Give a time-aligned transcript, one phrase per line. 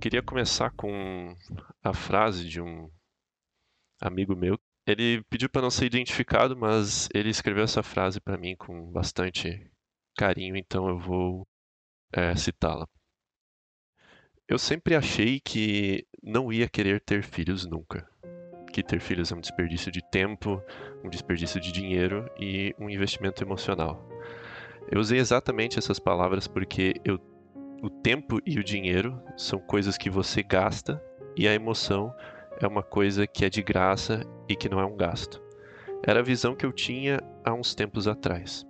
[0.00, 1.36] Queria começar com
[1.82, 2.88] a frase de um
[4.00, 4.56] amigo meu.
[4.86, 9.68] Ele pediu para não ser identificado, mas ele escreveu essa frase para mim com bastante
[10.16, 11.48] carinho, então eu vou
[12.12, 12.86] é, citá-la.
[14.48, 18.08] Eu sempre achei que não ia querer ter filhos nunca.
[18.72, 20.62] Que ter filhos é um desperdício de tempo,
[21.04, 24.08] um desperdício de dinheiro e um investimento emocional.
[24.90, 27.18] Eu usei exatamente essas palavras porque eu,
[27.82, 31.02] o tempo e o dinheiro são coisas que você gasta
[31.36, 32.14] e a emoção
[32.60, 35.42] é uma coisa que é de graça e que não é um gasto.
[36.04, 38.66] Era a visão que eu tinha há uns tempos atrás.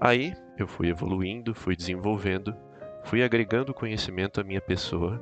[0.00, 2.54] Aí eu fui evoluindo, fui desenvolvendo,
[3.04, 5.20] fui agregando conhecimento à minha pessoa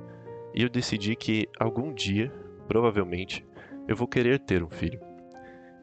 [0.55, 2.33] e eu decidi que algum dia,
[2.69, 3.47] provavelmente,
[3.89, 5.01] eu vou querer ter um filho.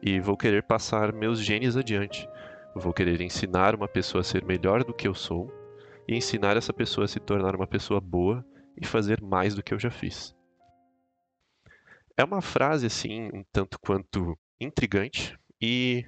[0.02, 2.28] E vou querer passar meus genes adiante
[2.74, 5.52] Vou querer ensinar uma pessoa a ser melhor do que eu sou
[6.08, 8.44] e ensinar essa pessoa a se tornar uma pessoa boa
[8.80, 10.34] e fazer mais do que eu já fiz.
[12.16, 16.04] É uma frase assim, um tanto quanto intrigante e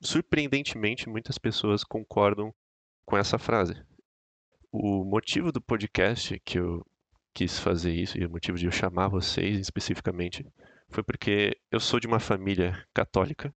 [0.00, 2.54] surpreendentemente muitas pessoas concordam
[3.04, 3.74] com essa frase.
[4.70, 6.84] O motivo do podcast que eu
[7.34, 10.46] quis fazer isso e o motivo de eu chamar vocês especificamente
[10.88, 13.54] foi porque eu sou de uma família católica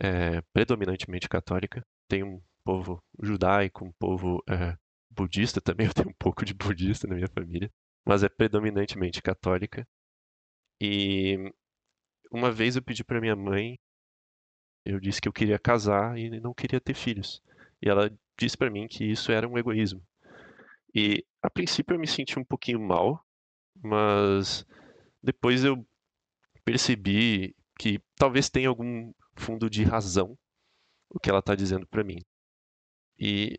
[0.00, 1.84] é, predominantemente católica.
[2.08, 4.76] Tem um povo judaico, um povo é,
[5.14, 5.86] budista também.
[5.88, 7.70] Eu tenho um pouco de budista na minha família,
[8.04, 9.86] mas é predominantemente católica.
[10.80, 11.52] E
[12.30, 13.78] uma vez eu pedi para minha mãe,
[14.84, 17.42] eu disse que eu queria casar e não queria ter filhos.
[17.80, 20.02] E ela disse para mim que isso era um egoísmo.
[20.94, 23.24] E a princípio eu me senti um pouquinho mal,
[23.80, 24.66] mas
[25.22, 25.86] depois eu
[26.64, 30.36] percebi que talvez tenha algum fundo de razão
[31.10, 32.18] o que ela está dizendo para mim.
[33.18, 33.58] E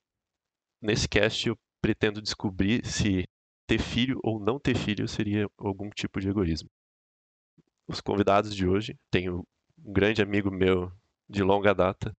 [0.83, 3.25] nesse cast eu pretendo descobrir se
[3.65, 6.69] ter filho ou não ter filho seria algum tipo de egoísmo.
[7.87, 9.45] Os convidados de hoje, tenho
[9.77, 10.91] um grande amigo meu
[11.29, 12.13] de longa data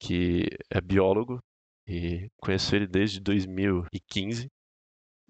[0.00, 1.42] que é biólogo
[1.86, 4.50] e conheço ele desde 2015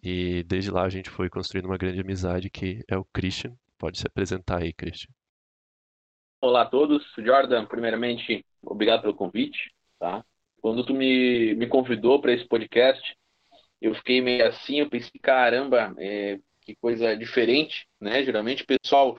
[0.02, 3.56] e desde lá a gente foi construindo uma grande amizade que é o Christian.
[3.76, 5.10] Pode se apresentar aí, Christian.
[6.40, 7.04] Olá a todos.
[7.16, 9.72] Jordan, primeiramente, obrigado pelo convite.
[9.98, 10.24] Tá?
[10.60, 13.16] Quando tu me, me convidou para esse podcast,
[13.80, 18.24] eu fiquei meio assim, eu pensei, caramba, é, que coisa diferente, né?
[18.24, 19.16] Geralmente o pessoal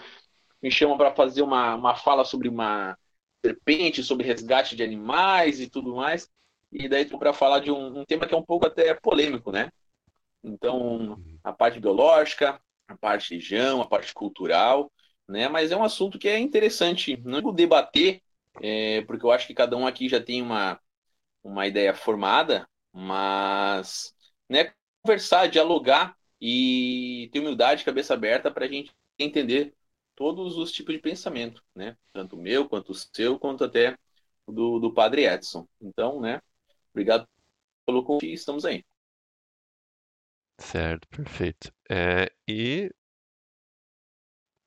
[0.62, 2.98] me chama para fazer uma, uma fala sobre uma
[3.44, 6.30] serpente, sobre resgate de animais e tudo mais.
[6.72, 9.52] E daí tu para falar de um, um tema que é um pouco até polêmico,
[9.52, 9.72] né?
[10.44, 14.92] Então, a parte biológica, a parte religião, a parte cultural,
[15.28, 15.48] né?
[15.48, 18.22] Mas é um assunto que é interessante não debater,
[18.62, 20.80] é, porque eu acho que cada um aqui já tem uma,
[21.44, 24.14] uma ideia formada, mas
[24.50, 29.74] né, conversar, dialogar e ter humildade, cabeça aberta para a gente entender
[30.16, 31.98] todos os tipos de pensamento, né?
[32.14, 33.98] Tanto o meu, quanto o seu, quanto até
[34.48, 35.68] do, do Padre Edson.
[35.82, 36.42] Então, né?
[36.92, 37.28] Obrigado
[37.86, 38.84] pelo convite estamos aí.
[40.58, 41.72] Certo, perfeito.
[41.90, 42.92] É, e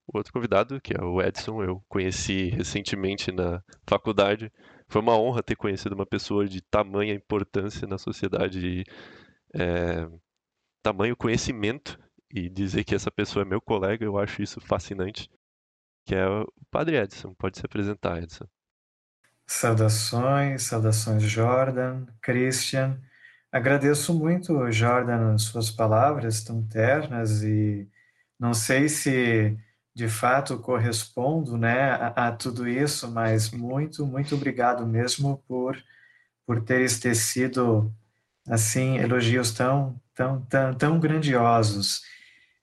[0.06, 4.50] o outro convidado, que é o Edson, eu conheci recentemente na faculdade.
[4.92, 8.84] Foi uma honra ter conhecido uma pessoa de tamanha importância na sociedade,
[9.54, 10.06] é,
[10.82, 11.98] tamanho conhecimento,
[12.30, 15.30] e dizer que essa pessoa é meu colega, eu acho isso fascinante,
[16.04, 17.32] que é o Padre Edson.
[17.32, 18.44] Pode se apresentar, Edson.
[19.46, 23.00] Saudações, saudações Jordan, Christian.
[23.50, 27.88] Agradeço muito, Jordan, as suas palavras tão ternas e
[28.38, 29.56] não sei se
[29.94, 35.76] de fato correspondo né, a, a, tudo isso, mas muito, muito obrigado mesmo por,
[36.46, 37.92] por teres tecido
[38.48, 42.02] assim elogios tão, tão, tão, tão grandiosos.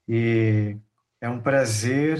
[0.07, 0.75] E
[1.21, 2.19] é um prazer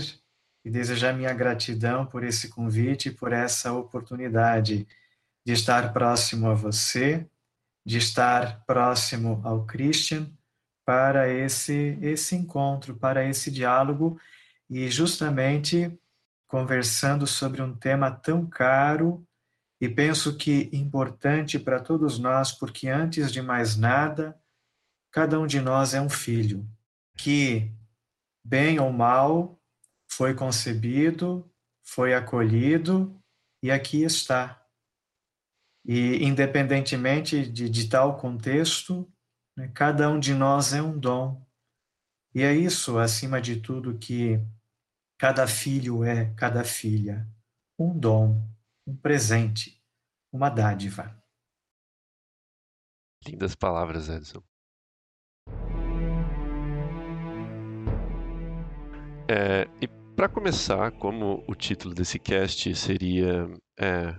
[0.64, 4.88] e desejar minha gratidão por esse convite, por essa oportunidade
[5.46, 7.26] de estar próximo a você,
[7.86, 10.30] de estar próximo ao Christian,
[10.86, 14.20] para esse, esse encontro, para esse diálogo
[14.70, 15.98] e justamente
[16.48, 19.26] conversando sobre um tema tão caro
[19.82, 24.38] e penso que importante para todos nós, porque antes de mais nada,
[25.12, 26.68] cada um de nós é um filho
[27.18, 27.72] que,
[28.44, 29.60] bem ou mal,
[30.10, 31.50] foi concebido,
[31.84, 33.20] foi acolhido
[33.64, 34.62] e aqui está.
[35.86, 39.10] E, independentemente de, de tal contexto,
[39.56, 41.46] né, cada um de nós é um dom.
[42.34, 44.40] E é isso, acima de tudo, que
[45.20, 47.28] Cada filho é, cada filha,
[47.78, 48.42] um dom,
[48.88, 49.84] um presente,
[50.32, 51.14] uma dádiva.
[53.28, 54.42] Lindas palavras, Edson.
[59.30, 63.46] É, e para começar, como o título desse cast seria
[63.78, 64.16] é,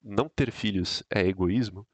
[0.00, 1.84] Não ter filhos é egoísmo,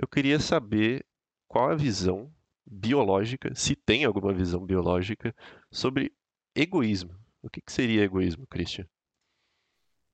[0.00, 1.04] eu queria saber
[1.46, 2.32] qual a visão
[2.66, 5.34] biológica, se tem alguma visão biológica,
[5.70, 6.14] sobre
[6.56, 7.19] egoísmo.
[7.42, 8.86] O que, que seria egoísmo, Christian?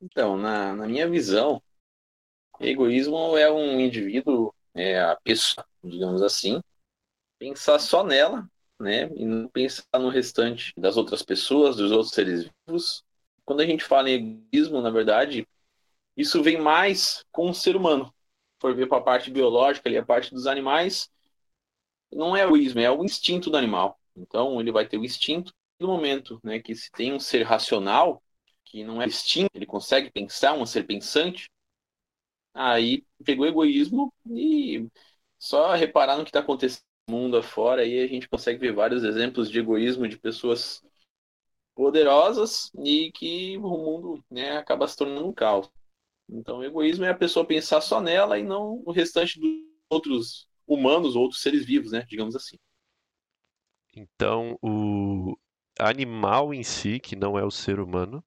[0.01, 1.61] Então, na, na minha visão,
[2.61, 6.61] egoísmo é um indivíduo, é a pessoa, digamos assim,
[7.39, 12.49] pensar só nela, né, e não pensar no restante das outras pessoas, dos outros seres
[12.67, 13.05] vivos.
[13.45, 15.47] Quando a gente fala em egoísmo, na verdade,
[16.17, 18.13] isso vem mais com o ser humano.
[18.61, 21.11] For ver para a parte biológica, ali, a parte dos animais,
[22.13, 23.99] não é egoísmo, é o instinto do animal.
[24.17, 28.23] Então, ele vai ter o instinto no momento, né, que se tem um ser racional,
[28.65, 31.51] que não é instinto, ele consegue pensar, um ser pensante,
[32.55, 34.89] aí pegou egoísmo e
[35.39, 39.05] só reparar no que está acontecendo no mundo afora, aí a gente consegue ver vários
[39.05, 40.83] exemplos de egoísmo de pessoas
[41.75, 45.71] poderosas e que o mundo né, acaba se tornando um caos.
[46.29, 49.51] Então, egoísmo é a pessoa pensar só nela e não o restante dos
[49.89, 52.57] outros humanos, outros seres vivos, né, digamos assim.
[53.95, 55.37] Então, o
[55.79, 58.25] animal em si, que não é o ser humano,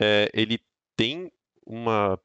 [0.00, 0.60] é, ele
[0.96, 1.30] tem
[1.66, 2.18] uma,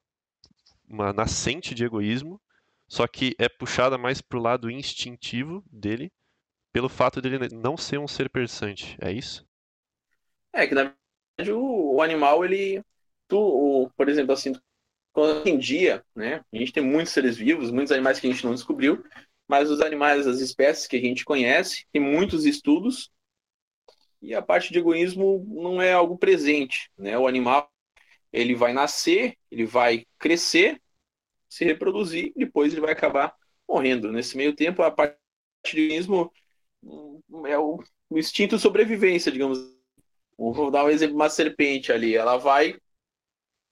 [0.87, 2.41] uma nascente de egoísmo,
[2.87, 6.11] só que é puxada mais para o lado instintivo dele,
[6.71, 9.45] pelo fato dele não ser um ser pensante, é isso?
[10.53, 10.93] É que na
[11.37, 12.83] verdade o, o animal ele,
[13.27, 14.53] tu, o, por exemplo assim,
[15.13, 18.43] hoje em dia, né, a gente tem muitos seres vivos, muitos animais que a gente
[18.43, 19.03] não descobriu,
[19.47, 23.11] mas os animais, as espécies que a gente conhece, tem muitos estudos
[24.23, 27.17] e a parte de egoísmo não é algo presente, né?
[27.17, 27.69] O animal
[28.31, 30.81] ele vai nascer, ele vai crescer,
[31.49, 33.35] se reproduzir, depois ele vai acabar
[33.67, 34.11] morrendo.
[34.11, 35.17] Nesse meio tempo, a parte
[35.65, 36.31] de egoísmo
[36.81, 39.59] hum, é o, instinto de sobrevivência, digamos.
[40.37, 42.75] Vou dar um exemplo, uma serpente ali, ela vai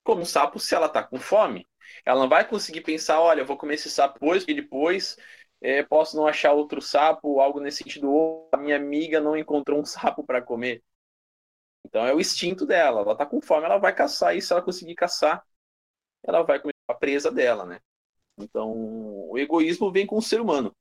[0.04, 1.68] como um sapo se ela está com fome.
[2.06, 5.18] Ela não vai conseguir pensar, olha, eu vou comer esse sapo depois, e depois
[5.62, 9.80] é, posso não achar outro sapo, algo nesse sentido, ou a minha amiga não encontrou
[9.80, 10.84] um sapo para comer.
[11.86, 14.62] Então é o instinto dela, ela tá com fome, ela vai caçar, e se ela
[14.62, 15.44] conseguir caçar,
[16.24, 17.80] ela vai comer a presa dela, né?
[18.38, 18.72] Então
[19.30, 20.76] o egoísmo vem com o ser humano.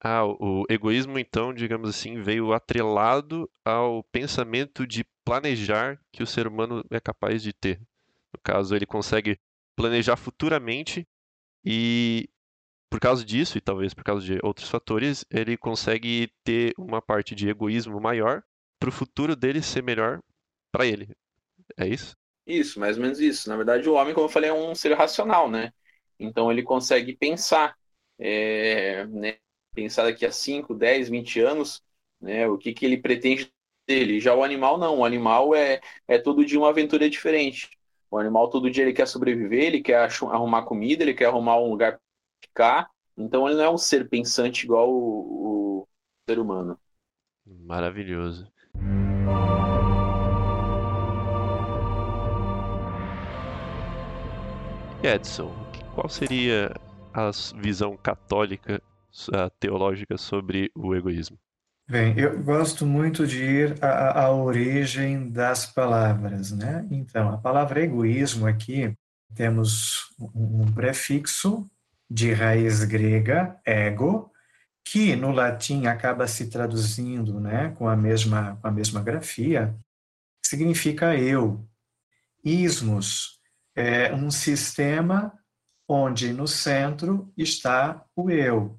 [0.00, 6.46] Ah, o egoísmo, então, digamos assim, veio atrelado ao pensamento de planejar que o ser
[6.46, 7.80] humano é capaz de ter.
[8.32, 9.38] No caso, ele consegue
[9.74, 11.08] planejar futuramente
[11.64, 12.28] e
[12.94, 17.34] por causa disso, e talvez por causa de outros fatores, ele consegue ter uma parte
[17.34, 18.40] de egoísmo maior
[18.78, 20.20] para o futuro dele ser melhor
[20.70, 21.08] para ele.
[21.76, 22.16] É isso?
[22.46, 23.48] Isso, mais ou menos isso.
[23.48, 25.72] Na verdade, o homem, como eu falei, é um ser racional, né?
[26.20, 27.76] Então ele consegue pensar,
[28.16, 29.38] é, né?
[29.74, 31.82] pensar daqui a 5, 10, 20 anos,
[32.20, 32.46] né?
[32.46, 33.52] o que, que ele pretende
[33.88, 34.20] dele.
[34.20, 37.68] Já o animal não, o animal é, é todo dia uma aventura diferente.
[38.08, 41.70] O animal todo dia ele quer sobreviver, ele quer arrumar comida, ele quer arrumar um
[41.70, 41.98] lugar
[42.54, 42.93] ficar.
[43.16, 45.88] Então ele não é um ser pensante igual o, o
[46.28, 46.78] ser humano.
[47.46, 48.50] Maravilhoso.
[55.02, 55.52] Edson,
[55.94, 56.74] qual seria
[57.12, 58.82] a visão católica,
[59.32, 61.38] a teológica sobre o egoísmo?
[61.86, 66.88] Bem, eu gosto muito de ir à, à origem das palavras, né?
[66.90, 68.96] Então, a palavra egoísmo aqui
[69.34, 71.70] temos um prefixo
[72.10, 74.30] de raiz grega, ego,
[74.84, 79.74] que no latim acaba se traduzindo né, com, a mesma, com a mesma grafia,
[80.44, 81.66] significa eu.
[82.44, 83.40] Ismos
[83.74, 85.32] é um sistema
[85.88, 88.78] onde no centro está o eu.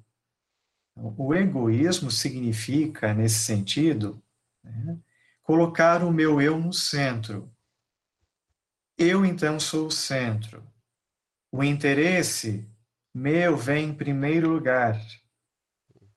[0.94, 4.22] O egoísmo significa, nesse sentido,
[4.64, 4.96] né,
[5.42, 7.52] colocar o meu eu no centro.
[8.96, 10.66] Eu, então, sou o centro.
[11.52, 12.66] O interesse
[13.16, 15.00] meu vem em primeiro lugar.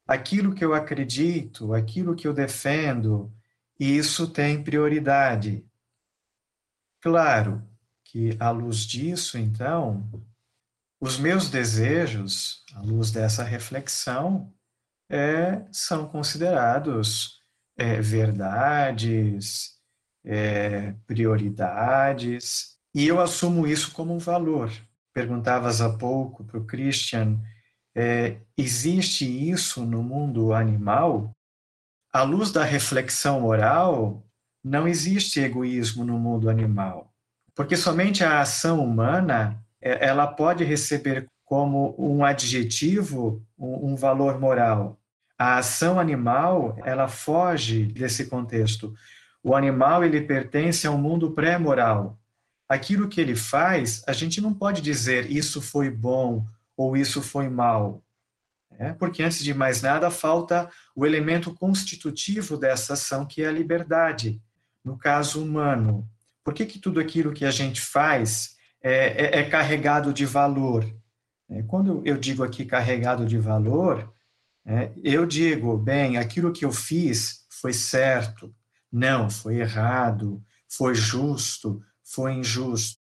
[0.05, 3.33] Aquilo que eu acredito, aquilo que eu defendo,
[3.79, 5.65] isso tem prioridade.
[6.99, 7.65] Claro
[8.03, 10.11] que, à luz disso, então,
[10.99, 14.53] os meus desejos, à luz dessa reflexão,
[15.09, 17.41] é, são considerados
[17.77, 19.79] é, verdades,
[20.25, 24.69] é, prioridades, e eu assumo isso como um valor
[25.19, 27.37] perguntavas há pouco para o Christian,
[27.93, 31.35] é, existe isso no mundo animal?
[32.13, 34.23] À luz da reflexão moral,
[34.63, 37.13] não existe egoísmo no mundo animal,
[37.53, 44.39] porque somente a ação humana é, ela pode receber como um adjetivo um, um valor
[44.39, 44.97] moral.
[45.37, 48.93] A ação animal ela foge desse contexto.
[49.43, 52.18] O animal ele pertence a um mundo pré-moral.
[52.69, 56.45] Aquilo que ele faz, a gente não pode dizer isso foi bom
[56.77, 58.03] ou isso foi mal.
[58.77, 63.51] É, porque antes de mais nada falta o elemento constitutivo dessa ação que é a
[63.51, 64.39] liberdade.
[64.85, 66.07] No caso humano,
[66.43, 70.85] por que, que tudo aquilo que a gente faz é, é, é carregado de valor?
[71.49, 74.13] É, quando eu digo aqui carregado de valor,
[74.65, 78.53] é, eu digo, bem, aquilo que eu fiz foi certo,
[78.91, 82.97] não, foi errado, foi justo, foi injusto.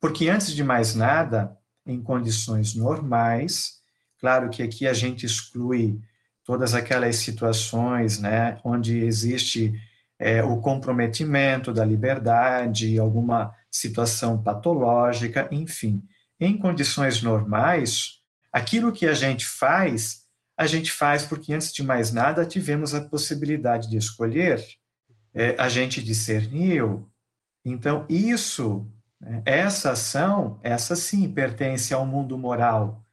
[0.00, 1.56] Porque antes de mais nada,
[1.86, 3.80] em condições normais,
[4.18, 6.00] claro que aqui a gente exclui
[6.44, 9.72] todas aquelas situações, né, onde existe
[10.18, 16.02] é, o comprometimento da liberdade, alguma situação patológica, enfim.
[16.38, 18.20] Em condições normais,
[18.52, 20.24] aquilo que a gente faz,
[20.56, 24.64] a gente faz porque, antes de mais nada, tivemos a possibilidade de escolher,
[25.32, 27.10] é, a gente discerniu.
[27.64, 28.86] Então, isso,
[29.20, 33.04] né, essa ação, essa sim, pertence ao mundo moral.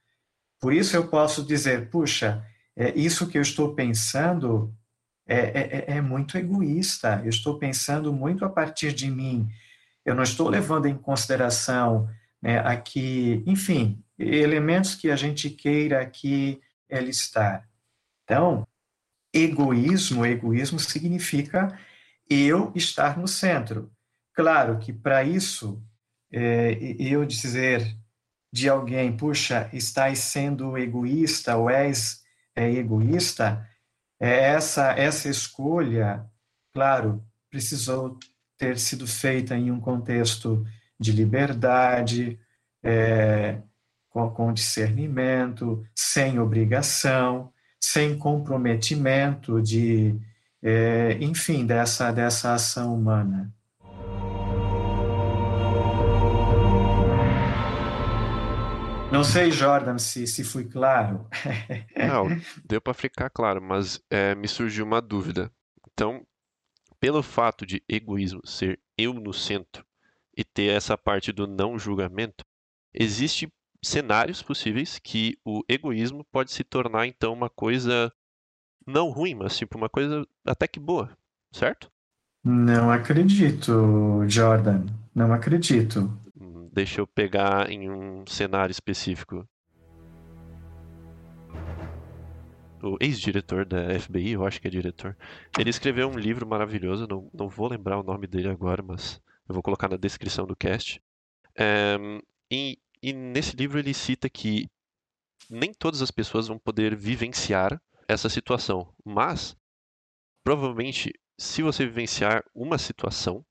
[0.60, 4.74] Por isso eu posso dizer, puxa, é, isso que eu estou pensando
[5.27, 9.50] é, é, é, é muito egoísta, eu estou pensando muito a partir de mim,
[10.05, 12.10] eu não estou levando em consideração
[12.41, 17.70] né, aqui, enfim, elementos que a gente queira aqui listar.
[18.24, 18.67] Então,
[19.34, 21.79] egoísmo, egoísmo significa
[22.29, 23.91] eu estar no centro.
[24.41, 25.79] Claro que para isso,
[26.33, 27.95] é, eu dizer
[28.51, 32.24] de alguém, puxa, estás sendo egoísta ou és
[32.55, 33.63] é, egoísta,
[34.19, 36.25] é, essa, essa escolha,
[36.74, 38.17] claro, precisou
[38.57, 40.65] ter sido feita em um contexto
[41.00, 42.39] de liberdade,
[42.83, 43.62] é,
[44.10, 50.19] com, com discernimento, sem obrigação, sem comprometimento de,
[50.63, 53.53] é, enfim, dessa, dessa ação humana.
[59.12, 61.27] Não sei, Jordan, se, se fui claro.
[61.98, 62.27] Não,
[62.63, 65.51] deu para ficar claro, mas é, me surgiu uma dúvida.
[65.91, 66.25] Então,
[66.98, 69.86] pelo fato de egoísmo ser eu no centro
[70.36, 72.46] e ter essa parte do não julgamento,
[72.94, 73.51] existe
[73.84, 78.13] cenários possíveis que o egoísmo pode se tornar então uma coisa
[78.88, 81.10] não ruim, mas tipo uma coisa até que boa,
[81.51, 81.91] certo?
[82.44, 84.86] Não acredito, Jordan.
[85.13, 86.12] Não acredito.
[86.72, 89.48] Deixa eu pegar em um cenário específico.
[92.82, 95.16] O ex-diretor da FBI, eu acho que é diretor,
[95.60, 99.54] ele escreveu um livro maravilhoso, não, não vou lembrar o nome dele agora, mas eu
[99.54, 101.00] vou colocar na descrição do cast.
[101.56, 101.98] É,
[102.50, 104.68] e, e nesse livro ele cita que
[105.50, 109.56] nem todas as pessoas vão poder vivenciar essa situação, mas
[110.44, 113.46] provavelmente se você vivenciar uma situação,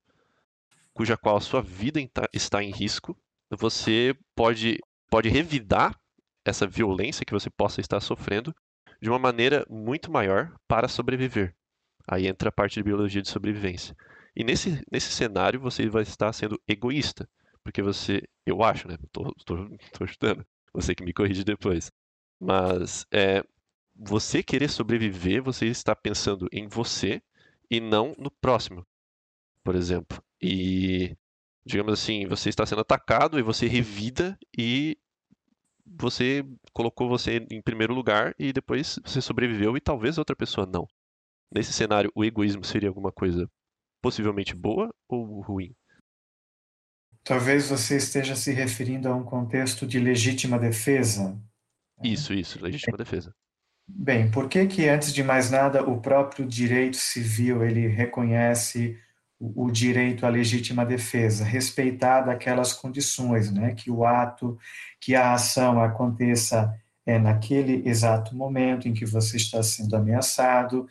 [0.94, 2.00] cuja qual a sua vida
[2.32, 3.16] está em risco,
[3.50, 4.78] você pode,
[5.10, 5.98] pode revidar
[6.44, 8.54] essa violência que você possa estar sofrendo
[9.00, 11.54] de uma maneira muito maior para sobreviver.
[12.08, 13.96] Aí entra a parte de biologia de sobrevivência.
[14.34, 17.28] E nesse, nesse cenário você vai estar sendo egoísta,
[17.62, 18.96] porque você, eu acho, né?
[19.12, 21.90] Tô, tô chutando, você que me corrige depois.
[22.38, 23.44] Mas é,
[23.94, 27.22] você querer sobreviver, você está pensando em você
[27.70, 28.86] e não no próximo,
[29.62, 30.22] por exemplo.
[30.40, 31.16] E,
[31.64, 34.98] digamos assim, você está sendo atacado e você revida e
[35.84, 40.86] você colocou você em primeiro lugar e depois você sobreviveu e talvez outra pessoa não.
[41.52, 43.50] Nesse cenário, o egoísmo seria alguma coisa
[44.00, 45.74] possivelmente boa ou ruim?
[47.24, 51.38] Talvez você esteja se referindo a um contexto de legítima defesa.
[52.02, 53.34] Isso, isso, legítima defesa.
[53.86, 58.96] Bem, por que que antes de mais nada o próprio direito civil ele reconhece
[59.40, 64.58] o, direito à legítima defesa, respeitada aquelas condições, né, que o ato,
[65.00, 70.86] que a ação aconteça é naquele exato momento em que você está sendo ameaçado,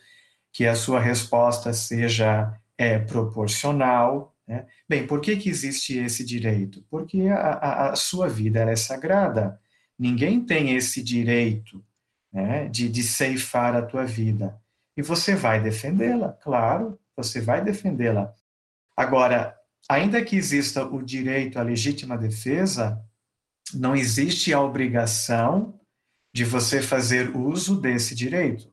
[0.52, 4.34] que a sua resposta seja é, proporcional.
[4.46, 4.66] Né?
[4.88, 6.84] Bem, por que, que existe esse direito?
[6.90, 9.60] Porque a, a, a sua vida é sagrada.
[9.96, 11.82] Ninguém tem esse direito
[12.32, 14.60] né, de, de ceifar a tua vida.
[14.96, 18.34] E você vai defendê-la, claro, você vai defendê-la.
[19.00, 19.56] Agora,
[19.88, 23.02] ainda que exista o direito à legítima defesa,
[23.72, 25.80] não existe a obrigação
[26.34, 28.70] de você fazer uso desse direito.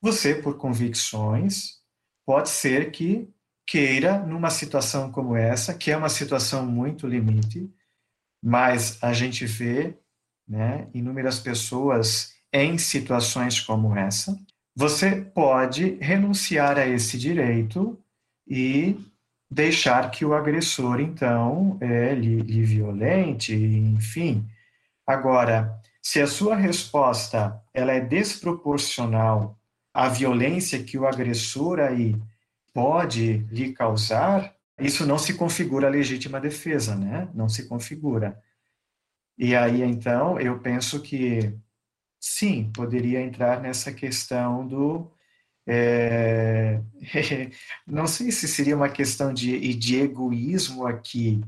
[0.00, 1.80] Você, por convicções,
[2.24, 3.28] pode ser que
[3.66, 7.68] queira, numa situação como essa, que é uma situação muito limite,
[8.40, 9.98] mas a gente vê
[10.46, 14.38] né, inúmeras pessoas em situações como essa,
[14.76, 18.00] você pode renunciar a esse direito
[18.46, 19.04] e
[19.50, 24.46] deixar que o agressor, então, é, lhe, lhe violente, enfim.
[25.06, 29.58] Agora, se a sua resposta ela é desproporcional
[29.92, 32.16] à violência que o agressor aí
[32.72, 37.28] pode lhe causar, isso não se configura legítima defesa, né?
[37.34, 38.40] Não se configura.
[39.38, 41.54] E aí, então, eu penso que,
[42.20, 45.10] sim, poderia entrar nessa questão do.
[45.66, 46.80] É,
[47.86, 51.40] não sei se seria uma questão de, de egoísmo aqui,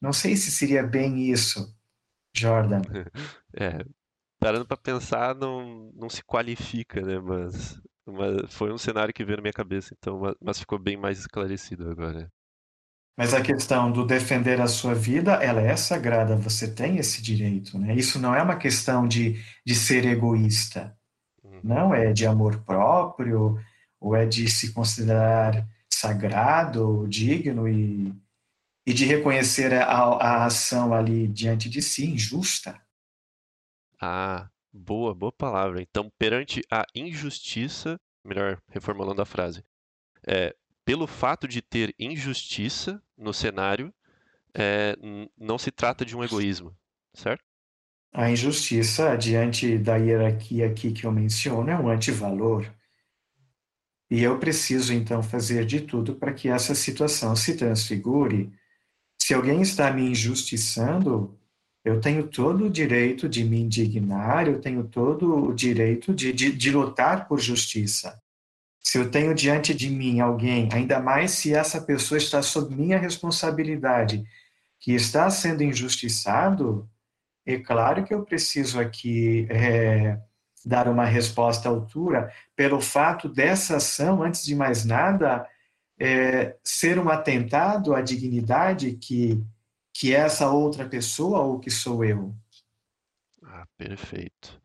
[0.00, 1.74] não sei se seria bem isso,
[2.34, 2.82] Jordan.
[3.58, 3.84] É,
[4.38, 7.18] parando para pensar, não, não se qualifica, né?
[7.18, 11.18] Mas, mas foi um cenário que veio na minha cabeça, então, mas ficou bem mais
[11.18, 12.30] esclarecido agora.
[13.16, 17.78] Mas a questão do defender a sua vida, ela é sagrada, você tem esse direito,
[17.78, 17.94] né?
[17.94, 20.94] Isso não é uma questão de, de ser egoísta.
[21.62, 23.58] Não é de amor próprio,
[24.00, 28.12] ou é de se considerar sagrado, digno e,
[28.86, 32.80] e de reconhecer a, a ação ali diante de si injusta.
[34.00, 35.80] Ah, boa, boa palavra.
[35.80, 39.64] Então, perante a injustiça, melhor reformulando a frase,
[40.26, 43.92] é, pelo fato de ter injustiça no cenário,
[44.54, 44.96] é,
[45.36, 46.76] não se trata de um egoísmo,
[47.14, 47.44] certo?
[48.16, 52.64] A injustiça, diante da hierarquia aqui que eu menciono, é um antivalor.
[54.10, 58.50] E eu preciso, então, fazer de tudo para que essa situação se transfigure.
[59.20, 61.38] Se alguém está me injustiçando,
[61.84, 66.52] eu tenho todo o direito de me indignar, eu tenho todo o direito de, de,
[66.52, 68.18] de lutar por justiça.
[68.80, 72.98] Se eu tenho diante de mim alguém, ainda mais se essa pessoa está sob minha
[72.98, 74.24] responsabilidade,
[74.80, 76.88] que está sendo injustiçado,
[77.46, 80.20] é claro que eu preciso aqui é,
[80.64, 85.48] dar uma resposta à altura, pelo fato dessa ação, antes de mais nada,
[85.96, 89.40] é, ser um atentado à dignidade que,
[89.94, 92.34] que é essa outra pessoa ou que sou eu.
[93.44, 94.60] Ah, perfeito.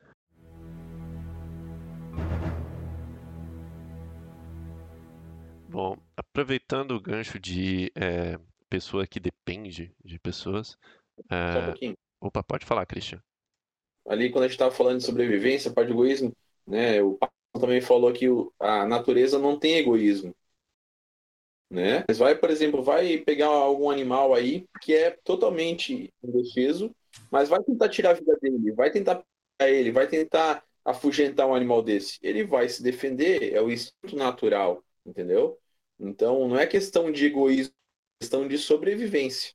[5.69, 10.77] Bom, aproveitando o gancho de é, pessoa que depende de pessoas.
[11.29, 11.53] É...
[11.53, 11.97] Só um pouquinho.
[12.21, 13.21] Opa, pode falar, Christian.
[14.07, 16.31] Ali, quando a gente estava falando de sobrevivência, parte de egoísmo,
[16.67, 18.27] né, o Paulo também falou que
[18.59, 20.33] a natureza não tem egoísmo.
[21.69, 22.03] Né?
[22.07, 26.93] Mas vai, por exemplo, vai pegar algum animal aí que é totalmente indefeso,
[27.31, 29.23] mas vai tentar tirar a vida dele, vai tentar
[29.57, 32.19] pegar ele, vai tentar afugentar um animal desse.
[32.21, 35.57] Ele vai se defender, é o instinto natural, entendeu?
[35.97, 37.73] Então, não é questão de egoísmo,
[38.19, 39.53] é questão de sobrevivência,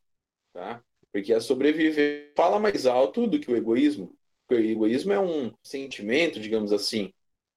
[0.55, 0.83] tá?
[1.17, 4.15] Porque a sobrevivência fala mais alto do que o egoísmo.
[4.51, 7.11] o egoísmo é um sentimento, digamos assim.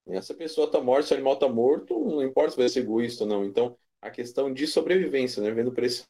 [0.08, 3.26] Essa pessoa está morta, se o animal está morto, não importa se vai ser egoísta
[3.26, 3.44] ou não.
[3.44, 5.52] Então, a questão de sobrevivência, né?
[5.52, 6.06] Vendo por esse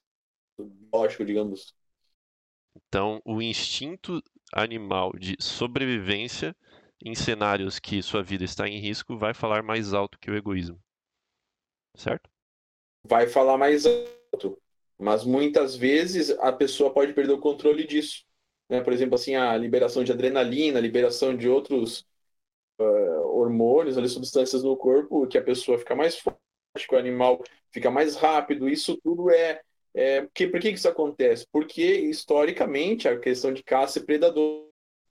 [0.93, 1.73] lógico, digamos.
[2.87, 4.21] Então, o instinto
[4.53, 6.55] animal de sobrevivência
[7.03, 10.79] em cenários que sua vida está em risco vai falar mais alto que o egoísmo.
[11.97, 12.29] Certo?
[13.03, 14.61] vai falar mais alto.
[14.99, 18.25] Mas muitas vezes a pessoa pode perder o controle disso.
[18.69, 18.81] Né?
[18.81, 22.05] Por exemplo, assim, a liberação de adrenalina, liberação de outros
[22.79, 26.39] uh, hormônios, ali, substâncias no corpo, que a pessoa fica mais forte,
[26.87, 28.69] que o animal fica mais rápido.
[28.69, 29.61] Isso tudo é.
[29.95, 31.47] é que, por que isso acontece?
[31.51, 34.67] Porque, historicamente, a questão de caça e predador.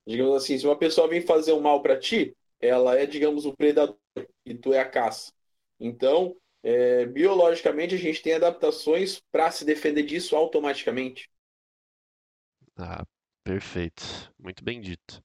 [0.07, 3.57] Digamos assim, se uma pessoa vem fazer um mal para ti, ela é, digamos, o
[3.57, 3.98] predador
[4.44, 5.33] e tu é a caça.
[5.81, 11.31] Então, é, biologicamente a gente tem adaptações para se defender disso automaticamente.
[12.77, 13.05] Ah,
[13.44, 14.33] perfeito.
[14.38, 15.23] Muito bem dito.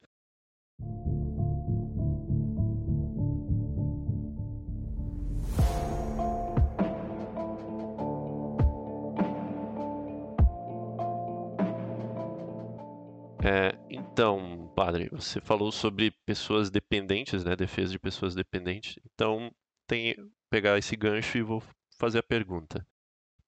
[13.45, 17.55] É, então, padre, você falou sobre pessoas dependentes, né?
[17.57, 18.95] Defesa de pessoas dependentes.
[19.05, 19.51] Então,
[19.87, 20.15] tem
[20.49, 21.63] pegar esse gancho e vou
[21.97, 22.85] fazer a pergunta.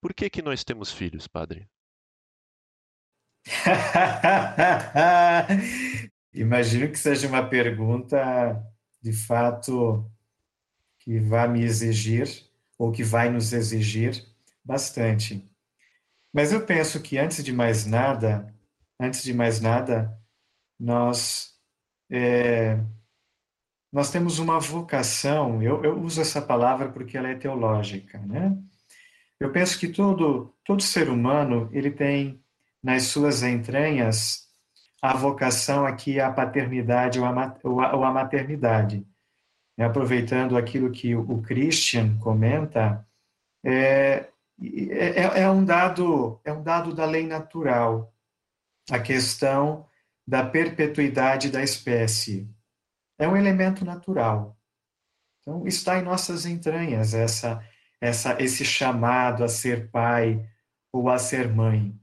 [0.01, 1.67] Por que que nós temos filhos, padre?
[6.33, 8.61] Imagino que seja uma pergunta
[9.01, 10.09] de fato
[10.99, 12.27] que vai me exigir
[12.77, 14.25] ou que vai nos exigir
[14.63, 15.47] bastante.
[16.33, 18.53] Mas eu penso que antes de mais nada,
[18.99, 20.17] antes de mais nada,
[20.79, 21.55] nós
[22.09, 22.77] é,
[23.95, 28.53] nós temos uma vocação, eu, eu, uso essa palavra porque ela é teológica, né?
[29.39, 32.43] Eu penso que todo, todo ser humano, ele tem
[32.83, 34.49] nas suas entranhas
[35.01, 39.07] a vocação aqui à paternidade ou à, ou à maternidade.
[39.77, 43.07] E aproveitando aquilo que o Christian comenta,
[43.63, 44.27] é,
[44.61, 48.13] é, é, é, um dado, é um dado da lei natural,
[48.91, 49.87] a questão
[50.27, 52.53] da perpetuidade da espécie.
[53.17, 54.57] É um elemento natural.
[55.41, 57.63] Então, está em nossas entranhas essa,
[58.01, 60.43] essa, esse chamado a ser pai
[60.91, 61.93] ou a ser mãe.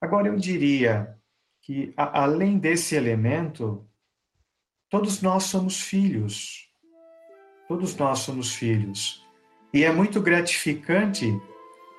[0.00, 1.18] Agora, eu diria
[1.62, 3.88] que, a, além desse elemento,
[4.88, 6.68] todos nós somos filhos.
[7.66, 9.24] Todos nós somos filhos.
[9.72, 11.26] E é muito gratificante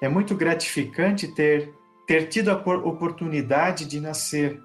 [0.01, 1.73] é muito gratificante ter,
[2.07, 4.61] ter tido a oportunidade de nascer.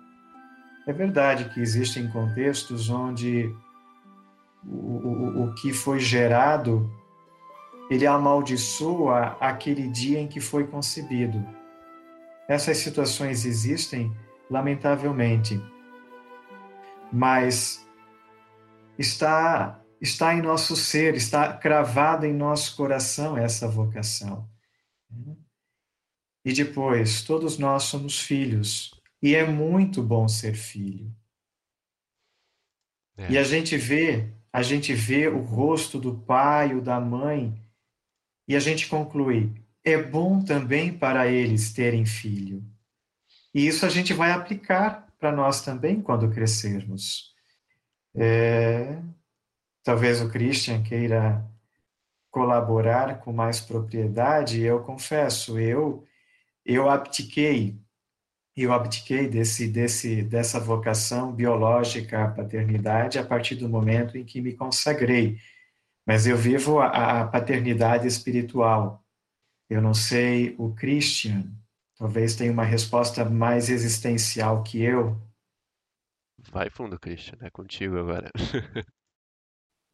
[0.86, 3.52] É verdade que existem contextos onde
[4.66, 6.90] o, o, o que foi gerado
[7.90, 11.46] ele amaldiçoa aquele dia em que foi concebido.
[12.48, 14.14] Essas situações existem,
[14.50, 15.60] lamentavelmente,
[17.12, 17.86] mas
[18.98, 24.46] está está em nosso ser, está cravada em nosso coração essa vocação.
[26.44, 28.90] E depois, todos nós somos filhos.
[29.22, 31.10] E é muito bom ser filho.
[33.16, 33.32] É.
[33.32, 37.60] E a gente vê, a gente vê o rosto do pai ou da mãe,
[38.46, 42.62] e a gente conclui: é bom também para eles terem filho.
[43.52, 47.34] E isso a gente vai aplicar para nós também quando crescermos.
[48.14, 49.02] É,
[49.82, 51.44] talvez o Christian queira
[52.30, 56.06] colaborar com mais propriedade, eu confesso, eu
[56.64, 57.76] eu abdiquei,
[58.62, 64.40] eu abdiquei desse desse dessa vocação biológica à paternidade a partir do momento em que
[64.40, 65.38] me consagrei.
[66.06, 69.02] Mas eu vivo a, a paternidade espiritual.
[69.68, 71.44] Eu não sei o Christian,
[71.98, 75.16] talvez tenha uma resposta mais existencial que eu.
[76.50, 78.30] Vai fundo, Christian, é contigo agora.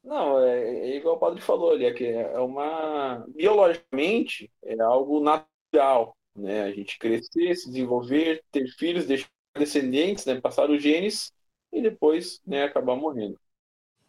[0.03, 3.25] Não, é, é, igual o padre falou ali, é que é uma.
[3.29, 6.63] Biologicamente, é algo natural, né?
[6.63, 10.41] A gente crescer, se desenvolver, ter filhos, deixar descendentes, né?
[10.41, 11.33] Passar os genes
[11.73, 13.39] e depois, né, acabar morrendo.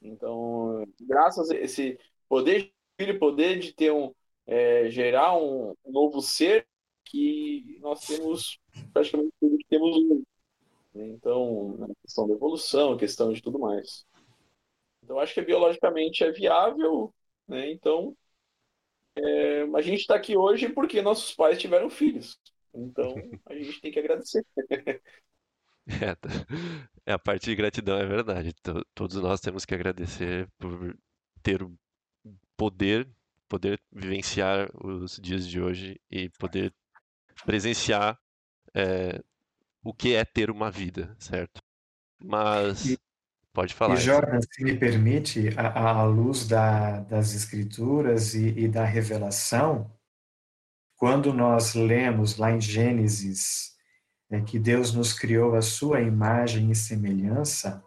[0.01, 4.13] Então, graças a esse poder de filho, poder de ter um.
[4.47, 6.67] É, gerar um novo ser
[7.05, 8.59] que nós temos
[8.91, 10.23] praticamente tudo que temos hoje.
[10.95, 14.03] Então, a questão da evolução, a questão de tudo mais.
[15.03, 17.13] Então, acho que biologicamente é viável,
[17.47, 17.71] né?
[17.71, 18.15] Então,
[19.15, 22.39] é, a gente está aqui hoje porque nossos pais tiveram filhos.
[22.73, 23.13] Então,
[23.45, 24.45] a gente tem que agradecer.
[25.99, 26.29] É, tá.
[27.07, 28.53] é, a parte de gratidão é verdade.
[28.93, 30.95] Todos nós temos que agradecer por
[31.41, 31.75] ter o
[32.55, 33.09] poder,
[33.49, 36.71] poder vivenciar os dias de hoje e poder
[37.45, 38.17] presenciar
[38.75, 39.19] é,
[39.83, 41.61] o que é ter uma vida, certo?
[42.19, 42.95] Mas
[43.53, 43.95] Pode falar.
[43.95, 49.91] E Jordan, se me permite, à luz da, das escrituras e, e da revelação,
[50.95, 53.75] quando nós lemos lá em Gênesis
[54.29, 57.83] é, que Deus nos criou a sua imagem e semelhança,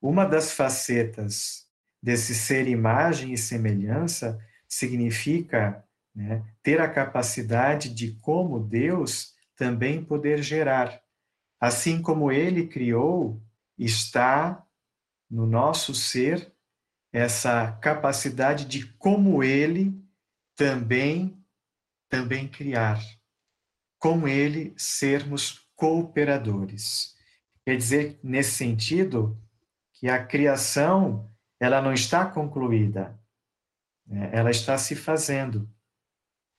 [0.00, 1.66] uma das facetas
[2.02, 5.82] desse ser imagem e semelhança significa
[6.14, 11.00] né, ter a capacidade de, como Deus, também poder gerar.
[11.60, 13.40] Assim como Ele criou,
[13.78, 14.66] está
[15.32, 16.54] no nosso ser
[17.10, 19.98] essa capacidade de como ele
[20.54, 21.42] também
[22.10, 23.00] também criar,
[23.98, 27.16] com ele sermos cooperadores.
[27.64, 29.40] Quer dizer, nesse sentido,
[29.94, 33.18] que a criação ela não está concluída,
[34.06, 34.28] né?
[34.30, 35.66] ela está se fazendo.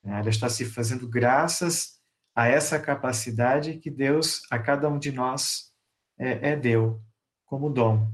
[0.02, 0.18] Né?
[0.18, 2.00] Ela está se fazendo graças
[2.34, 5.72] a essa capacidade que Deus a cada um de nós
[6.18, 7.00] é, é deu
[7.44, 8.12] como dom.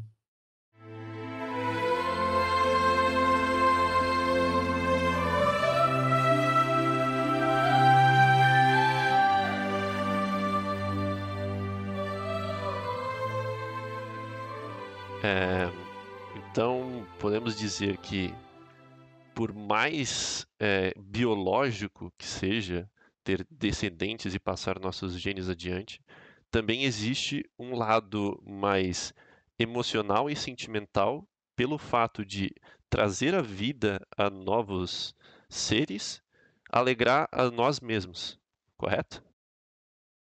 [17.61, 18.35] Dizer que,
[19.35, 22.90] por mais é, biológico que seja
[23.23, 26.01] ter descendentes e passar nossos genes adiante,
[26.51, 29.12] também existe um lado mais
[29.59, 32.51] emocional e sentimental pelo fato de
[32.88, 35.14] trazer a vida a novos
[35.49, 36.23] seres,
[36.70, 38.40] alegrar a nós mesmos,
[38.77, 39.23] correto?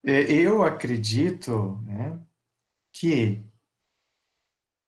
[0.05, 2.19] É, eu acredito né,
[2.93, 3.45] que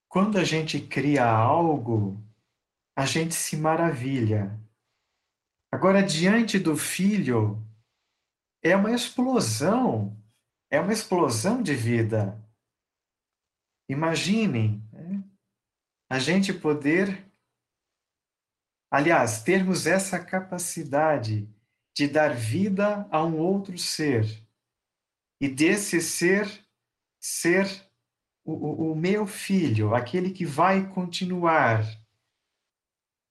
[0.09, 2.19] quando a gente cria algo,
[2.99, 4.61] a gente se maravilha.
[5.73, 7.65] Agora, diante do filho,
[8.61, 10.21] é uma explosão,
[10.69, 12.37] é uma explosão de vida.
[13.89, 15.23] Imaginem né?
[16.11, 17.25] a gente poder,
[18.91, 21.49] aliás, termos essa capacidade
[21.97, 24.25] de dar vida a um outro ser.
[25.41, 26.49] E desse ser,
[27.21, 27.65] ser
[28.45, 31.85] o, o, o meu filho, aquele que vai continuar.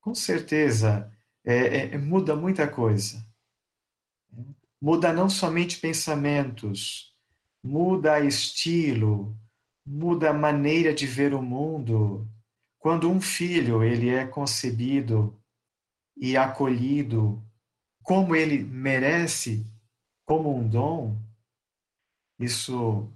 [0.08, 1.12] Com certeza,
[1.44, 3.22] é, é, muda muita coisa.
[4.82, 7.14] Muda não somente pensamentos,
[7.62, 9.38] muda estilo,
[9.86, 12.26] muda a maneira de ver o mundo.
[12.80, 15.38] Quando um filho ele é concebido
[16.16, 17.44] e acolhido
[18.02, 19.66] como ele merece,
[20.26, 21.22] como um dom,
[22.40, 23.12] isso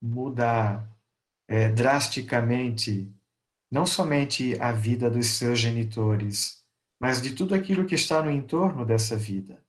[0.00, 0.88] muda
[1.48, 3.12] é, drasticamente
[3.70, 6.64] não somente a vida dos seus genitores,
[6.98, 9.62] mas de tudo aquilo que está no entorno dessa vida.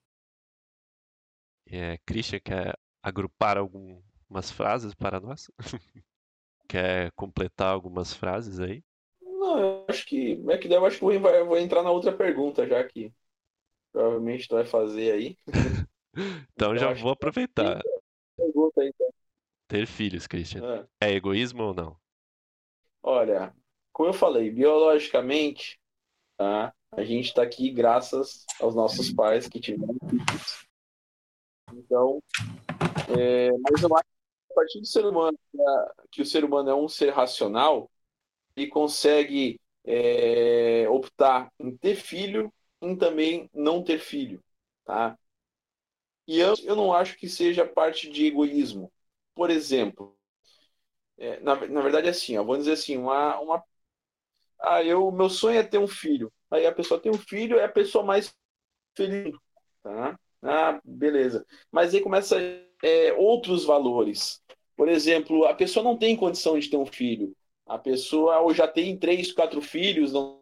[1.67, 5.51] É, Christian quer agrupar algumas frases para nós?
[6.67, 8.83] quer completar algumas frases aí?
[9.21, 12.67] Não, eu acho que é que eu acho que vou, vou entrar na outra pergunta
[12.67, 13.13] já que
[13.91, 15.37] provavelmente tu vai fazer aí.
[15.47, 15.63] então,
[16.53, 17.81] então já vou aproveitar.
[18.35, 19.09] Pergunta aí, então.
[19.67, 20.87] Ter filhos, Christian.
[20.99, 21.09] É.
[21.09, 21.97] é egoísmo ou não?
[23.03, 23.53] Olha,
[23.99, 25.77] como eu falei, biologicamente,
[26.37, 26.73] tá?
[26.89, 30.65] A gente está aqui graças aos nossos pais que tiveram filhos.
[31.73, 32.23] Então,
[33.09, 36.69] é, mas eu acho que a partir do ser humano, né, que o ser humano
[36.69, 37.91] é um ser racional,
[38.55, 44.41] ele consegue é, optar em ter filho em também não ter filho,
[44.85, 45.19] tá?
[46.25, 48.89] E eu, eu não acho que seja parte de egoísmo.
[49.35, 50.17] Por exemplo,
[51.17, 53.61] é, na, na verdade é assim, ó, vamos dizer assim, uma, uma
[54.61, 56.31] ah, eu, meu sonho é ter um filho.
[56.51, 58.33] Aí a pessoa tem um filho, é a pessoa mais
[58.95, 59.35] feliz,
[59.83, 60.19] tá?
[60.41, 61.45] Ah, beleza.
[61.71, 62.37] Mas aí começa
[62.83, 64.41] é, outros valores.
[64.75, 67.35] Por exemplo, a pessoa não tem condição de ter um filho.
[67.65, 70.39] A pessoa ou já tem três, quatro filhos, não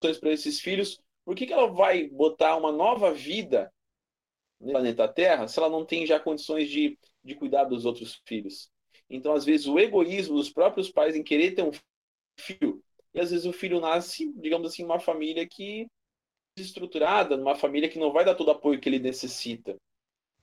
[0.00, 3.70] para esses filhos, por que, que ela vai botar uma nova vida
[4.58, 8.70] no planeta Terra se ela não tem já condições de, de cuidar dos outros filhos?
[9.08, 11.72] Então, às vezes, o egoísmo dos próprios pais em querer ter um
[12.38, 12.69] filho,
[13.14, 15.86] e às vezes o filho nasce, digamos assim, uma família que
[16.56, 19.76] estruturada, numa família que não vai dar todo o apoio que ele necessita.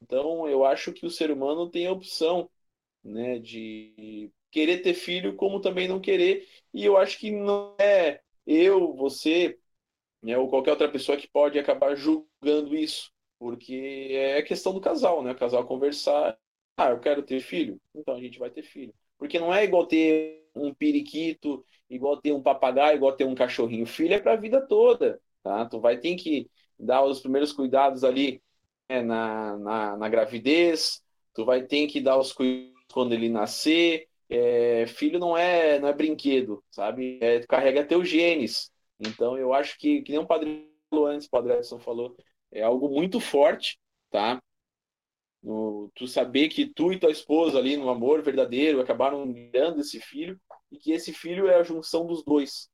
[0.02, 2.50] Então, eu acho que o ser humano tem a opção
[3.04, 8.22] né, de querer ter filho, como também não querer, e eu acho que não é
[8.46, 9.58] eu, você,
[10.22, 15.22] né, ou qualquer outra pessoa que pode acabar julgando isso, porque é questão do casal,
[15.24, 15.32] né?
[15.32, 16.38] O casal conversar,
[16.78, 18.94] ah, eu quero ter filho, então a gente vai ter filho.
[19.18, 23.86] Porque não é igual ter um periquito, igual ter um papagaio, igual ter um cachorrinho.
[23.86, 25.66] Filho é para a vida toda, tá?
[25.66, 28.42] Tu vai ter que dar os primeiros cuidados ali
[28.90, 31.02] né, na, na, na, gravidez,
[31.34, 34.08] tu vai ter que dar os cuidados quando ele nascer.
[34.30, 37.18] É, filho não é não é brinquedo, sabe?
[37.22, 38.72] É, tu carrega teus genes.
[39.00, 42.16] Então, eu acho que, que nem o Padre falou antes, o Padre Edson falou,
[42.52, 43.78] é algo muito forte,
[44.10, 44.42] tá?
[45.42, 50.00] No, tu saber que tu e tua esposa ali no amor verdadeiro acabaram dando esse
[50.00, 50.40] filho
[50.72, 52.70] e que esse filho é a junção dos dois.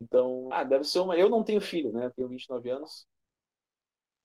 [0.00, 1.16] Então, ah, deve ser uma.
[1.16, 2.06] Eu não tenho filho, né?
[2.06, 3.06] Eu tenho 29 anos.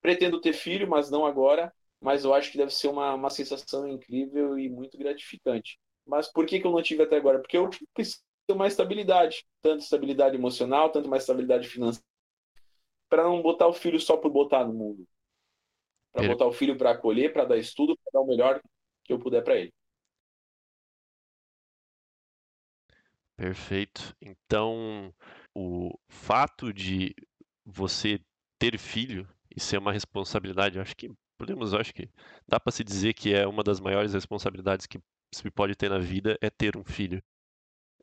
[0.00, 1.72] Pretendo ter filho, mas não agora.
[2.00, 5.78] Mas eu acho que deve ser uma, uma sensação incrível e muito gratificante.
[6.06, 7.40] Mas por que, que eu não tive até agora?
[7.40, 12.06] Porque eu preciso ter mais estabilidade, tanto estabilidade emocional, tanto mais estabilidade financeira,
[13.08, 15.06] para não botar o filho só por botar no mundo.
[16.12, 18.60] Para botar o filho para acolher, para dar estudo, para dar o melhor
[19.04, 19.72] que eu puder para ele.
[23.36, 24.16] Perfeito.
[24.20, 25.14] Então,
[25.54, 27.14] o fato de
[27.64, 28.20] você
[28.58, 32.08] ter filho e ser uma responsabilidade, acho que podemos, acho que
[32.48, 34.98] dá para se dizer que é uma das maiores responsabilidades que
[35.34, 37.22] se pode ter na vida é ter um filho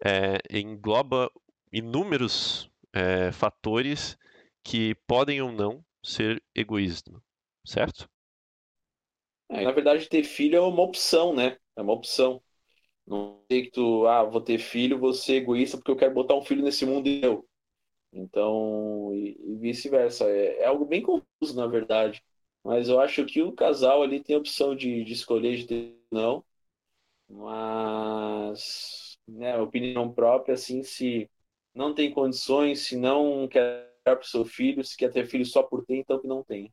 [0.04, 1.32] é, engloba
[1.72, 4.17] inúmeros é, fatores
[4.63, 7.22] que podem ou não ser egoísmo,
[7.65, 8.10] certo?
[9.50, 11.58] É, na verdade, ter filho é uma opção, né?
[11.76, 12.41] É uma opção.
[13.06, 16.36] Não sei que tu, ah, vou ter filho, vou ser egoísta porque eu quero botar
[16.36, 17.46] um filho nesse mundo e eu.
[18.13, 20.26] Então, e, e vice-versa.
[20.30, 22.24] É, é, algo bem confuso, na verdade.
[22.63, 26.00] Mas eu acho que o casal ali tem a opção de, de escolher de ter
[26.12, 26.46] não.
[27.28, 31.30] Mas né, opinião própria, assim, se
[31.74, 35.63] não tem condições, se não quer para o seu filho, se quer ter filho só
[35.63, 36.72] por ter, então que não tem.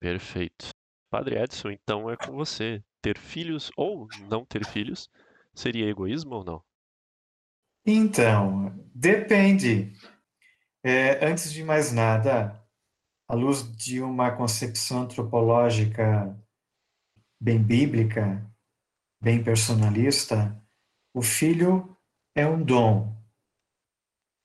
[0.00, 0.70] Perfeito.
[1.10, 2.82] Padre Edson, então é com você.
[3.00, 5.08] Ter filhos ou não ter filhos
[5.56, 6.64] seria egoísmo ou não?
[7.84, 9.92] Então, depende.
[10.84, 12.62] É, antes de mais nada,
[13.28, 16.36] à luz de uma concepção antropológica
[17.40, 18.44] bem bíblica,
[19.20, 20.60] bem personalista,
[21.14, 21.96] o filho
[22.34, 23.14] é um dom.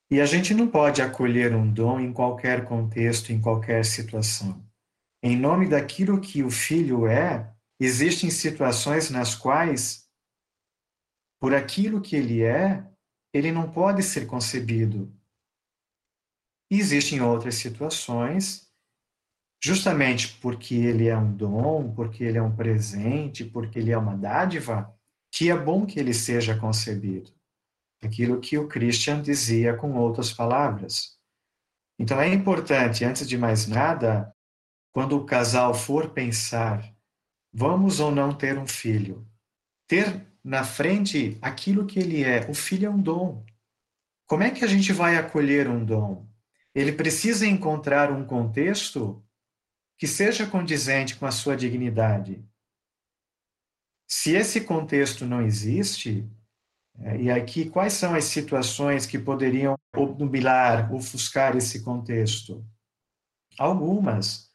[0.09, 4.63] E a gente não pode acolher um dom em qualquer contexto, em qualquer situação.
[5.23, 10.00] em nome daquilo que o filho é, existem situações nas quais,
[11.41, 12.87] por aquilo que ele é,
[13.33, 15.11] ele não pode ser concebido.
[16.69, 18.71] E existem outras situações,
[19.61, 24.15] justamente porque ele é um dom, porque ele é um presente, porque ele é uma
[24.15, 24.95] dádiva,
[25.33, 27.33] que é bom que ele seja concebido.
[28.03, 31.17] Aquilo que o Christian dizia com outras palavras.
[31.99, 34.31] Então é importante, antes de mais nada,
[34.93, 36.95] quando o casal for pensar,
[37.51, 39.27] vamos ou não ter um filho,
[39.87, 42.49] ter na frente aquilo que ele é.
[42.49, 43.45] O filho é um dom.
[44.25, 46.27] Como é que a gente vai acolher um dom?
[46.73, 49.23] Ele precisa encontrar um contexto
[49.97, 52.43] que seja condizente com a sua dignidade.
[54.07, 56.29] Se esse contexto não existe,
[56.99, 62.65] é, e aqui quais são as situações que poderiam obnubilar, ofuscar esse contexto?
[63.57, 64.49] Algumas.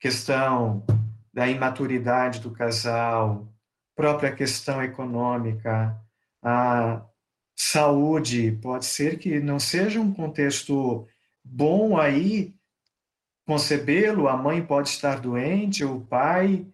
[0.00, 0.84] Questão
[1.32, 3.51] da imaturidade do casal,
[4.02, 5.96] própria questão econômica,
[6.42, 7.06] a
[7.54, 11.06] saúde, pode ser que não seja um contexto
[11.44, 12.52] bom aí
[13.46, 16.66] concebê-lo, a mãe pode estar doente, o pai.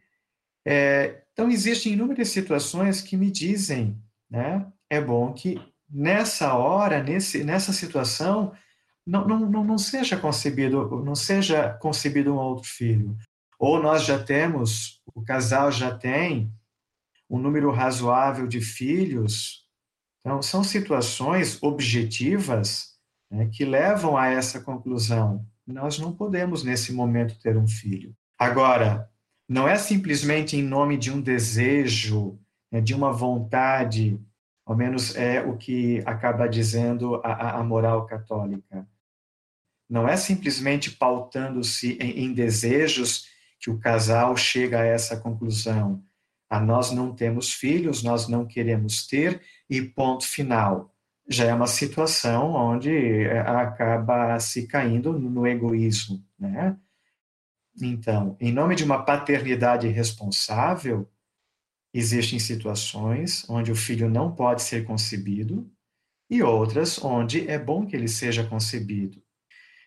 [0.66, 4.66] É, então, existem inúmeras situações que me dizem, né?
[4.88, 8.54] É bom que nessa hora, nesse, nessa situação,
[9.06, 13.18] não, não, não seja concebido, não seja concebido um outro filho.
[13.58, 16.50] Ou nós já temos, o casal já tem
[17.28, 19.66] um número razoável de filhos.
[20.20, 22.94] Então, são situações objetivas
[23.30, 25.46] né, que levam a essa conclusão.
[25.66, 28.14] Nós não podemos, nesse momento, ter um filho.
[28.38, 29.10] Agora,
[29.48, 32.38] não é simplesmente em nome de um desejo,
[32.70, 34.20] né, de uma vontade,
[34.64, 38.86] ao menos é o que acaba dizendo a, a moral católica.
[39.88, 43.26] Não é simplesmente pautando-se em, em desejos
[43.58, 46.04] que o casal chega a essa conclusão.
[46.50, 50.94] Ah, nós não temos filhos, nós não queremos ter, e ponto final.
[51.28, 56.76] Já é uma situação onde eh, acaba se caindo no egoísmo, né?
[57.80, 61.08] Então, em nome de uma paternidade responsável,
[61.92, 65.70] existem situações onde o filho não pode ser concebido
[66.30, 69.22] e outras onde é bom que ele seja concebido.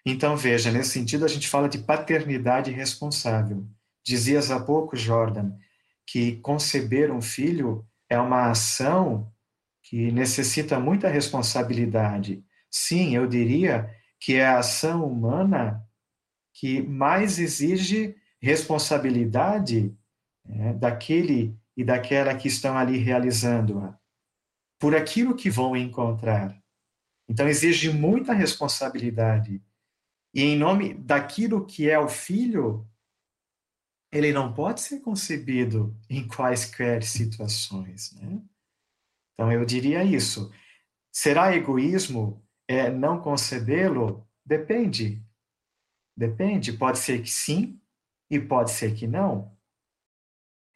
[0.05, 3.67] Então, veja, nesse sentido, a gente fala de paternidade responsável.
[4.03, 5.53] Dizias há pouco, Jordan,
[6.11, 9.31] que conceber um filho é uma ação
[9.81, 12.43] que necessita muita responsabilidade.
[12.69, 15.81] Sim, eu diria que é a ação humana
[16.53, 19.95] que mais exige responsabilidade
[20.45, 23.97] né, daquele e daquela que estão ali realizando-a,
[24.77, 26.61] por aquilo que vão encontrar.
[27.29, 29.63] Então, exige muita responsabilidade.
[30.33, 32.85] E em nome daquilo que é o filho,
[34.11, 38.41] ele não pode ser concebido em quaisquer situações, né?
[39.33, 40.51] Então eu diria isso.
[41.11, 44.27] Será egoísmo é não concebê-lo?
[44.45, 45.23] Depende.
[46.15, 46.73] Depende.
[46.73, 47.79] Pode ser que sim
[48.29, 49.57] e pode ser que não.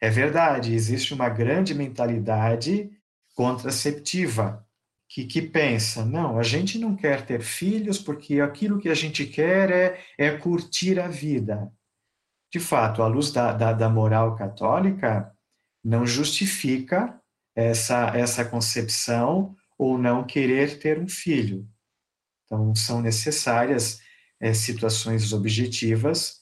[0.02, 2.92] É verdade, existe uma grande mentalidade
[3.34, 4.68] contraceptiva
[5.08, 9.26] que, que pensa: não, a gente não quer ter filhos porque aquilo que a gente
[9.26, 11.72] quer é, é curtir a vida.
[12.52, 15.32] De fato, à luz da, da, da moral católica,
[15.84, 17.20] não justifica
[17.56, 21.68] essa, essa concepção ou não querer ter um filho.
[22.46, 24.00] Então, são necessárias
[24.40, 26.42] é, situações objetivas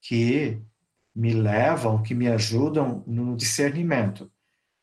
[0.00, 0.60] que
[1.14, 4.30] me levam, que me ajudam no discernimento.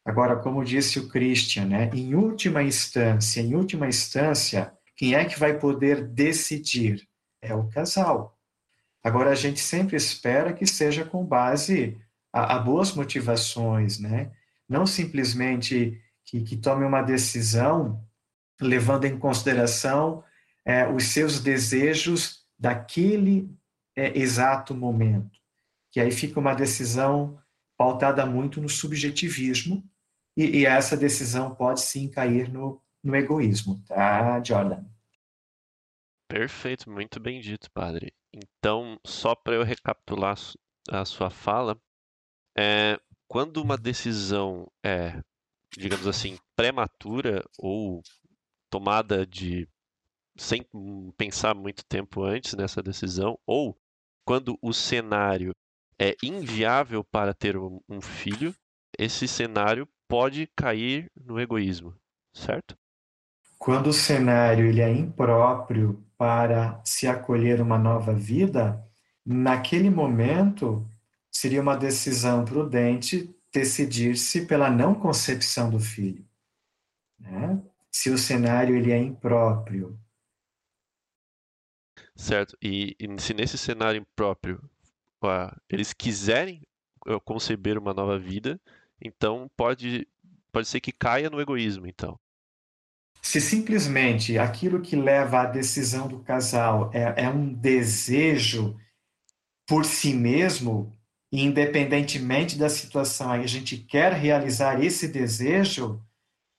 [0.05, 5.39] Agora, como disse o Christian, né, em última instância, em última instância, quem é que
[5.39, 7.07] vai poder decidir?
[7.41, 8.38] É o casal.
[9.03, 11.97] Agora, a gente sempre espera que seja com base
[12.33, 14.31] a, a boas motivações, né?
[14.67, 18.03] Não simplesmente que, que, tome uma decisão
[18.61, 20.23] levando em consideração
[20.65, 23.49] é, os seus desejos daquele
[23.95, 25.39] é, exato momento
[25.91, 27.37] que aí fica uma decisão
[27.77, 29.83] pautada muito no subjetivismo,
[30.35, 34.83] e, e essa decisão pode sim cair no, no egoísmo, tá, Jordan?
[36.29, 38.13] Perfeito, muito bem dito, padre.
[38.31, 40.37] Então, só para eu recapitular
[40.87, 41.75] a sua fala,
[42.57, 45.21] é, quando uma decisão é,
[45.77, 48.01] digamos assim, prematura ou
[48.69, 49.67] tomada de
[50.37, 50.65] sem
[51.17, 53.77] pensar muito tempo antes nessa decisão, ou
[54.25, 55.53] quando o cenário
[55.99, 58.55] é inviável para ter um, filho,
[58.97, 61.93] esse cenário pode cair no egoísmo,
[62.33, 62.77] certo?
[63.59, 68.81] Quando o cenário ele é impróprio para se acolher uma nova vida,
[69.25, 70.89] naquele momento
[71.29, 76.25] seria uma decisão prudente decidir-se pela não concepção do filho.
[77.19, 77.61] Né?
[77.91, 79.99] Se o cenário ele é impróprio.
[82.15, 82.57] Certo.
[82.61, 84.63] E, e se nesse cenário impróprio
[85.21, 86.65] uh, eles quiserem
[87.05, 88.59] uh, conceber uma nova vida,
[89.01, 90.07] então pode,
[90.49, 92.17] pode ser que caia no egoísmo, então.
[93.21, 98.77] Se simplesmente aquilo que leva à decisão do casal é, é um desejo
[99.67, 100.97] por si mesmo,
[101.31, 106.01] independentemente da situação, a gente quer realizar esse desejo,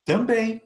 [0.04, 0.62] também,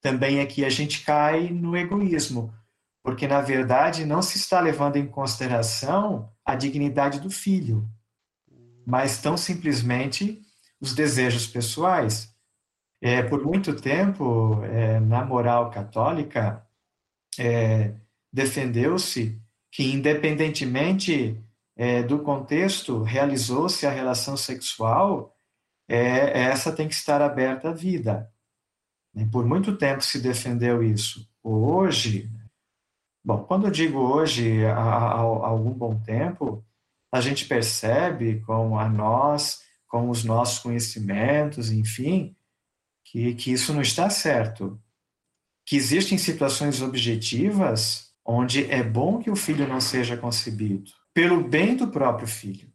[0.00, 2.54] também aqui a gente cai no egoísmo,
[3.02, 7.88] porque na verdade não se está levando em consideração a dignidade do filho,
[8.86, 10.40] mas tão simplesmente
[10.80, 12.29] os desejos pessoais.
[13.02, 16.66] É, por muito tempo, é, na moral católica,
[17.38, 17.94] é,
[18.32, 19.40] defendeu-se
[19.70, 21.42] que, independentemente
[21.76, 25.34] é, do contexto, realizou-se a relação sexual,
[25.88, 28.30] é, essa tem que estar aberta à vida.
[29.14, 31.26] E por muito tempo se defendeu isso.
[31.42, 32.30] Hoje,
[33.24, 36.62] bom, quando eu digo hoje, há, há algum bom tempo,
[37.12, 42.36] a gente percebe com a nós, com os nossos conhecimentos, enfim,
[43.10, 44.80] que, que isso não está certo.
[45.66, 51.76] Que existem situações objetivas onde é bom que o filho não seja concebido, pelo bem
[51.76, 52.72] do próprio filho.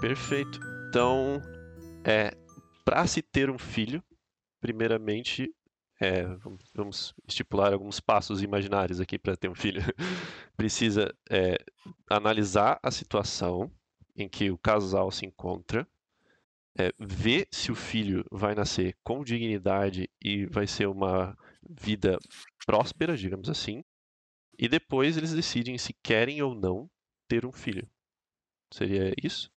[0.00, 0.58] Perfeito.
[0.88, 1.40] Então,
[2.04, 2.36] é,
[2.84, 4.02] para se ter um filho,
[4.60, 5.48] primeiramente,
[6.00, 6.22] é,
[6.74, 9.82] vamos, estipular alguns passos imaginários aqui para ter um filho.
[10.56, 11.58] Precisa é,
[12.08, 13.70] analisar a situação
[14.16, 15.86] em que o casal se encontra,
[16.78, 21.36] é, ver se o filho vai nascer com dignidade e vai ser uma
[21.68, 22.18] vida
[22.64, 23.82] próspera, digamos assim,
[24.58, 26.88] e depois eles decidem se querem ou não
[27.28, 27.88] ter um filho.
[28.72, 29.50] Seria isso?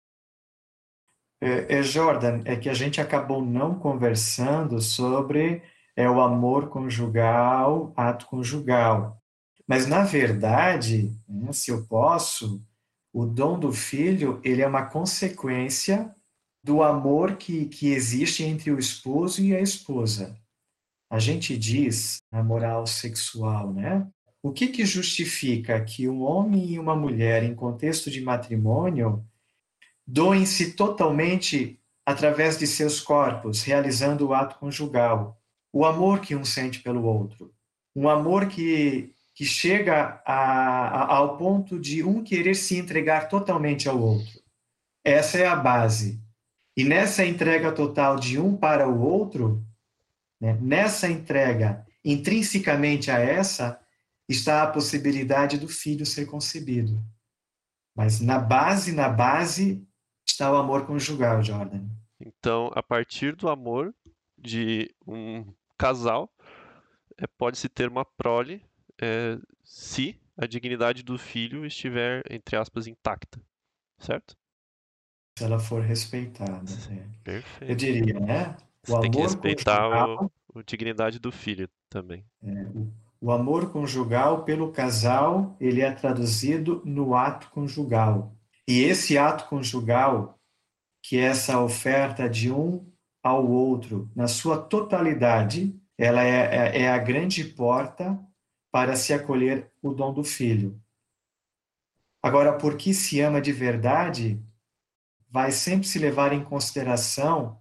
[1.39, 5.63] É, é, Jordan, é que a gente acabou não conversando sobre
[5.95, 9.21] é o amor conjugal, ato conjugal.
[9.67, 12.61] Mas, na verdade, né, se eu posso,
[13.13, 16.13] o dom do filho ele é uma consequência
[16.63, 20.37] do amor que, que existe entre o esposo e a esposa.
[21.09, 24.07] A gente diz na moral sexual, né?
[24.43, 29.23] O que, que justifica que um homem e uma mulher, em contexto de matrimônio,
[30.07, 35.40] doem-se totalmente através de seus corpos, realizando o ato conjugal?
[35.73, 37.53] O amor que um sente pelo outro,
[37.95, 43.87] um amor que, que chega a, a, ao ponto de um querer se entregar totalmente
[43.87, 44.41] ao outro.
[45.03, 46.21] Essa é a base.
[46.75, 49.63] E nessa entrega total de um para o outro,
[50.39, 53.79] né, nessa entrega intrinsecamente a essa,
[54.27, 56.99] está a possibilidade do filho ser concebido.
[57.95, 59.85] Mas na base, na base,
[60.25, 61.85] está o amor conjugal, Jordan.
[62.19, 63.93] Então, a partir do amor
[64.37, 65.45] de um
[65.81, 66.31] casal
[67.17, 68.63] é, pode-se ter uma prole
[69.01, 73.41] é, se a dignidade do filho estiver, entre aspas, intacta,
[73.97, 74.35] certo?
[75.37, 76.71] Se ela for respeitada.
[76.91, 77.03] É.
[77.23, 77.71] Perfeito.
[77.71, 78.57] Eu diria, né?
[78.87, 82.23] O Você tem que respeitar conjugal, o, a dignidade do filho também.
[82.43, 88.35] É, o, o amor conjugal pelo casal, ele é traduzido no ato conjugal.
[88.67, 90.39] E esse ato conjugal,
[91.01, 92.90] que é essa oferta de um
[93.23, 98.19] ao outro na sua totalidade, ela é, é, é a grande porta
[98.71, 100.81] para se acolher o dom do filho.
[102.23, 104.41] Agora, por que se ama de verdade,
[105.29, 107.59] vai sempre se levar em consideração,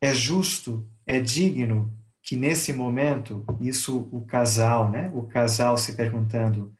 [0.00, 5.10] é justo, é digno que nesse momento, isso o casal, né?
[5.12, 6.72] O casal se perguntando,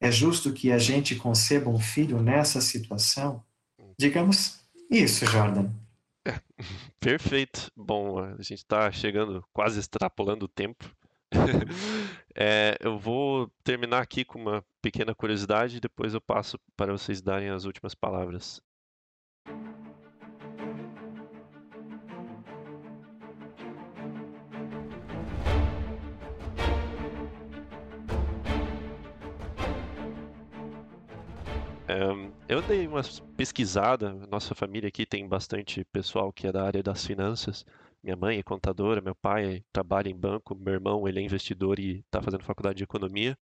[0.00, 3.44] é justo que a gente conceba um filho nessa situação?
[3.98, 5.70] Digamos isso, Jordan.
[7.00, 7.70] Perfeito.
[7.76, 10.84] Bom, a gente está chegando, quase extrapolando o tempo.
[12.34, 17.20] é, eu vou terminar aqui com uma pequena curiosidade e depois eu passo para vocês
[17.20, 18.62] darem as últimas palavras.
[32.48, 33.00] Eu dei uma
[33.36, 37.64] pesquisada, nossa família aqui tem bastante pessoal que é da área das finanças.
[38.02, 42.00] Minha mãe é contadora, meu pai trabalha em banco, meu irmão ele é investidor e
[42.00, 43.36] está fazendo faculdade de economia.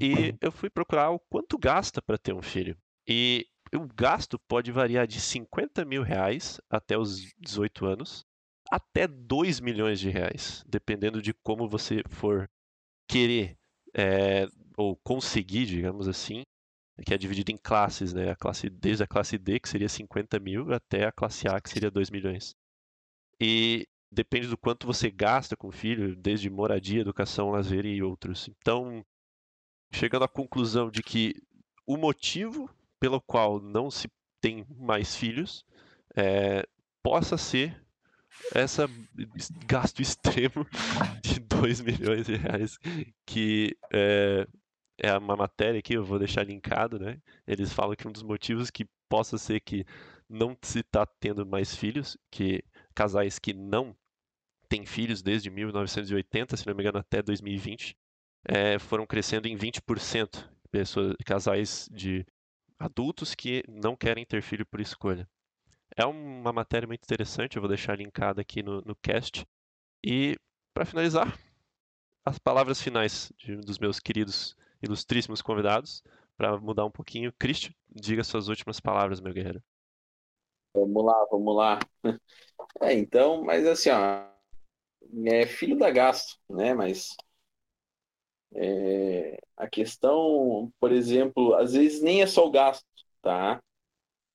[0.00, 2.76] E eu fui procurar o quanto gasta para ter um filho.
[3.06, 8.24] E o gasto pode variar de 50 mil reais até os 18 anos,
[8.70, 12.48] até 2 milhões de reais, dependendo de como você for
[13.08, 13.56] querer
[13.94, 16.42] é, ou conseguir, digamos assim,
[17.04, 18.30] que é dividido em classes, né?
[18.30, 21.68] A classe, desde a classe D, que seria 50 mil, até a classe A, que
[21.68, 22.54] seria 2 milhões.
[23.40, 28.48] E depende do quanto você gasta com o filho, desde moradia, educação, lazer e outros.
[28.48, 29.04] Então,
[29.92, 31.34] chegando à conclusão de que
[31.86, 34.08] o motivo pelo qual não se
[34.40, 35.64] tem mais filhos
[36.16, 36.66] é,
[37.02, 37.84] possa ser
[38.54, 38.88] essa
[39.66, 40.66] gasto extremo
[41.22, 42.78] de 2 milhões de reais
[43.24, 44.46] que é,
[44.98, 47.20] é uma matéria aqui, eu vou deixar linkado, né?
[47.46, 49.84] Eles falam que um dos motivos que possa ser que
[50.28, 52.62] não se está tendo mais filhos, que
[52.94, 53.96] casais que não
[54.68, 57.96] têm filhos desde 1980, se não me engano, até 2020,
[58.48, 60.48] é, foram crescendo em 20%.
[60.70, 62.26] Pessoas, casais de
[62.78, 65.28] adultos que não querem ter filho por escolha.
[65.96, 69.46] É uma matéria muito interessante, eu vou deixar linkada aqui no, no cast.
[70.04, 70.36] E,
[70.74, 71.38] para finalizar,
[72.24, 76.02] as palavras finais de, dos meus queridos, ilustríssimos convidados,
[76.36, 77.32] para mudar um pouquinho.
[77.38, 79.62] Cristian, diga suas últimas palavras, meu guerreiro.
[80.74, 81.78] Vamos lá, vamos lá.
[82.80, 84.26] É, então, mas assim, ó,
[85.26, 86.74] é filho da gasto, né?
[86.74, 87.16] Mas
[88.54, 92.84] é, a questão, por exemplo, às vezes nem é só o gasto,
[93.22, 93.62] tá?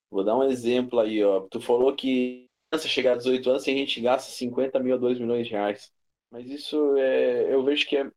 [0.10, 1.42] Vou dar um exemplo aí, ó.
[1.50, 5.20] Tu falou que se chegar a 18 anos, a gente gasta 50 mil a 2
[5.20, 5.92] milhões de reais.
[6.32, 8.12] Mas isso é, eu vejo que é,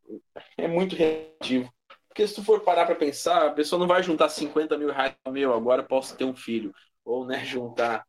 [0.59, 1.73] é muito relativo.
[2.15, 5.17] Porque se tu for parar para pensar, a pessoa não vai juntar 50 mil reais,
[5.33, 6.73] meu, agora posso ter um filho.
[7.05, 8.07] Ou, né, juntar.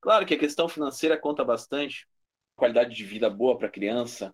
[0.00, 2.06] Claro que a questão financeira conta bastante,
[2.54, 4.32] qualidade de vida boa para a criança,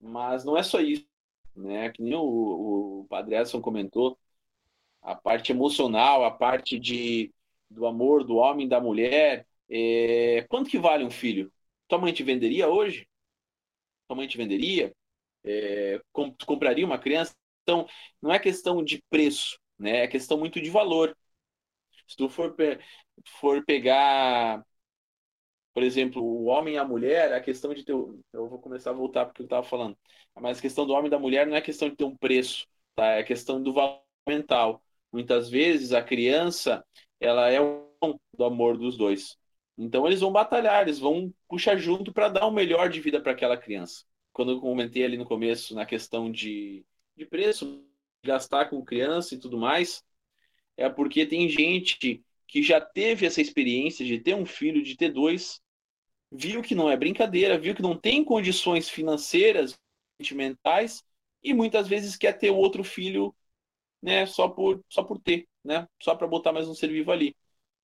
[0.00, 1.06] mas não é só isso,
[1.54, 1.90] né?
[1.90, 4.18] Que nem o, o Padre Edson comentou,
[5.02, 7.32] a parte emocional, a parte de
[7.68, 9.46] do amor do homem da mulher.
[9.68, 10.46] É...
[10.48, 11.52] Quanto que vale um filho?
[11.88, 13.06] Tua mãe te venderia hoje?
[14.08, 14.94] Tua mãe te venderia?
[15.44, 16.00] É...
[16.46, 17.34] Compraria uma criança?
[17.66, 17.86] Então,
[18.22, 20.04] não é questão de preço, né?
[20.04, 21.16] É questão muito de valor.
[22.06, 22.78] Se tu for, pe...
[23.40, 24.64] for pegar,
[25.74, 27.92] por exemplo, o homem e a mulher, a questão de ter.
[27.92, 29.98] Eu vou começar a voltar porque eu estava falando.
[30.34, 32.66] Mas a questão do homem e da mulher não é questão de ter um preço,
[32.94, 33.06] tá?
[33.12, 34.82] É questão do valor mental.
[35.12, 36.84] Muitas vezes a criança
[37.20, 37.86] ela é um
[38.36, 39.36] do amor dos dois.
[39.76, 43.32] Então eles vão batalhar, eles vão puxar junto para dar o melhor de vida para
[43.32, 44.04] aquela criança.
[44.32, 46.84] Quando eu comentei ali no começo na questão de,
[47.16, 47.84] de preço,
[48.24, 50.04] gastar com criança e tudo mais,
[50.76, 55.10] é porque tem gente que já teve essa experiência de ter um filho, de ter
[55.12, 55.60] dois,
[56.30, 59.78] viu que não é brincadeira, viu que não tem condições financeiras,
[60.20, 61.04] sentimentais,
[61.42, 63.34] e muitas vezes quer ter outro filho
[64.02, 65.86] né, só por, só por ter né?
[66.00, 67.36] Só para botar mais um ser vivo ali.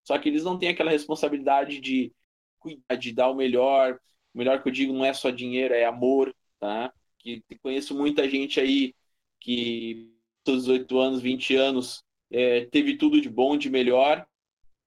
[0.05, 2.13] Só que eles não têm aquela responsabilidade de
[2.59, 3.99] cuidar, de dar o melhor.
[4.33, 6.93] O melhor que eu digo não é só dinheiro, é amor, tá?
[7.19, 8.95] Que conheço muita gente aí
[9.43, 10.11] que
[10.47, 14.27] aos 18 anos, 20 anos, é, teve tudo de bom, de melhor,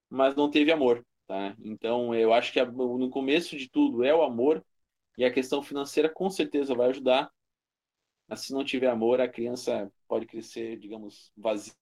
[0.10, 1.56] mas não teve amor, tá?
[1.64, 4.66] Então, eu acho que no começo de tudo é o amor
[5.18, 7.32] e a questão financeira com certeza vai ajudar.
[8.28, 11.74] Mas se não tiver amor, a criança pode crescer, digamos, vazia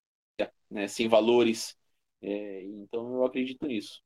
[0.70, 1.78] né, sem valores.
[2.22, 4.02] É, então eu acredito nisso.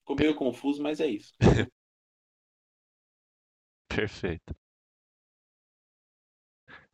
[0.00, 1.32] Ficou meio confuso, mas é isso.
[3.88, 4.59] Perfeito.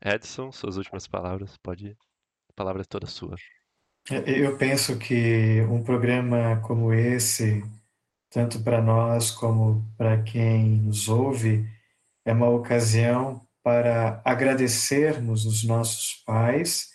[0.07, 1.97] Edson, suas últimas palavras, pode.
[2.49, 3.35] A palavra é toda sua.
[4.09, 7.65] É, eu penso que um programa como esse,
[8.31, 11.69] tanto para nós como para quem nos ouve,
[12.25, 16.89] é uma ocasião para agradecermos os nossos pais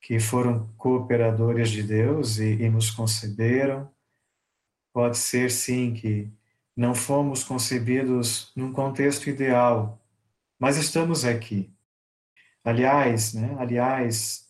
[0.00, 3.88] que foram cooperadores de Deus e, e nos conceberam.
[4.92, 6.28] Pode ser, sim, que
[6.76, 10.02] não fomos concebidos num contexto ideal,
[10.58, 11.72] mas estamos aqui.
[12.64, 14.46] Aliás, né, aliás,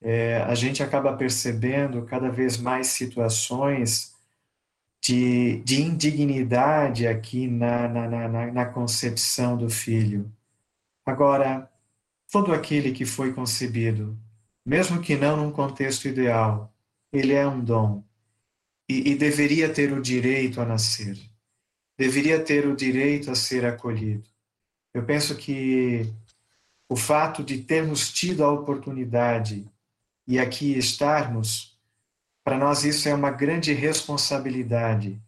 [0.00, 4.14] é, a gente acaba percebendo cada vez mais situações
[5.02, 10.30] de, de indignidade aqui na, na, na, na concepção do filho.
[11.04, 11.70] Agora,
[12.30, 14.18] todo aquele que foi concebido
[14.66, 16.74] mesmo que não num contexto ideal,
[17.12, 18.02] ele é um dom
[18.88, 21.16] e, e deveria ter o direito a nascer,
[21.96, 24.28] deveria ter o direito a ser acolhido.
[24.92, 26.12] Eu penso que
[26.88, 29.68] o fato de termos tido a oportunidade
[30.26, 31.78] e aqui estarmos,
[32.44, 35.20] para nós isso é uma grande responsabilidade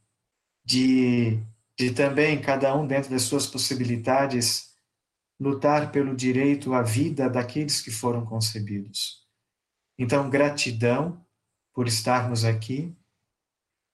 [0.65, 1.41] de,
[1.77, 4.75] de também, cada um dentro das suas possibilidades,
[5.41, 9.27] lutar pelo direito à vida daqueles que foram concebidos.
[9.97, 11.25] Então, gratidão
[11.73, 12.97] por estarmos aqui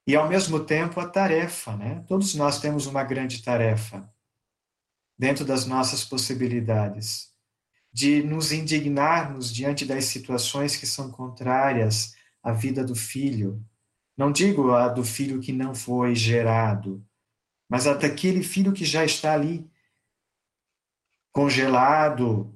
[0.07, 2.05] e, ao mesmo tempo, a tarefa, né?
[2.07, 4.11] Todos nós temos uma grande tarefa
[5.19, 7.34] dentro das nossas possibilidades
[7.95, 13.65] de nos indignarmos diante das situações que são contrárias à vida do filho.
[14.17, 17.07] Não digo a do filho que não foi gerado,
[17.71, 19.71] mas a daquele filho que já está ali,
[21.33, 22.53] congelado,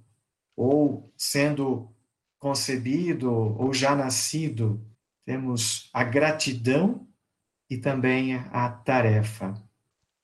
[0.57, 1.95] ou sendo
[2.41, 4.85] concebido, ou já nascido.
[5.25, 7.07] Temos a gratidão
[7.71, 9.55] e também a tarefa.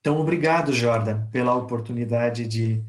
[0.01, 2.85] Então, obrigado, Jordan, pela oportunidade de,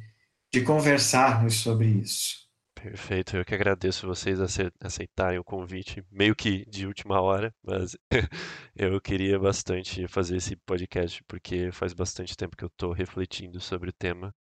[0.56, 2.46] de conversarmos sobre isso.
[2.74, 4.40] Perfeito, eu que agradeço vocês
[4.80, 7.98] aceitarem o convite, meio que de última hora, mas
[8.74, 13.90] eu queria bastante fazer esse podcast porque faz bastante tempo que eu estou refletindo sobre
[13.90, 14.34] o tema.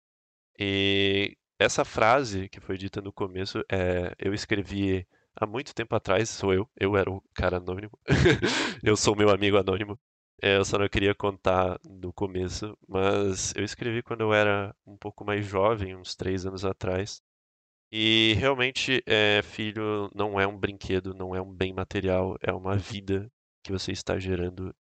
[0.58, 6.28] E essa frase que foi dita no começo, é, eu escrevi há muito tempo atrás,
[6.28, 7.98] sou eu, eu era o cara anônimo,
[8.84, 9.98] eu sou meu amigo anônimo.
[10.42, 14.96] É, eu só não queria contar no começo, mas eu escrevi quando eu era um
[14.96, 17.22] pouco mais jovem, uns três anos atrás.
[17.92, 22.76] E realmente, é, filho não é um brinquedo, não é um bem material, é uma
[22.76, 23.30] vida
[23.62, 24.74] que você está gerando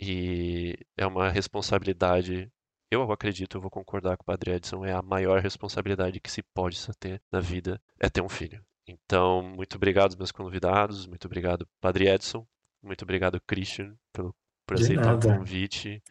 [0.00, 2.50] e é uma responsabilidade.
[2.90, 6.42] Eu acredito, eu vou concordar com o Padre Edson, é a maior responsabilidade que se
[6.54, 8.64] pode ter na vida, é ter um filho.
[8.86, 12.46] Então, muito obrigado meus convidados, muito obrigado Padre Edson,
[12.82, 14.34] muito obrigado Christian pelo,
[14.66, 16.02] por aceitar o convite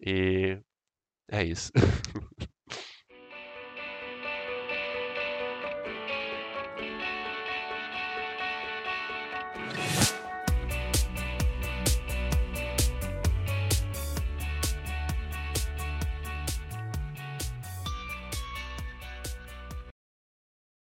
[0.00, 0.58] e
[1.28, 1.72] é isso.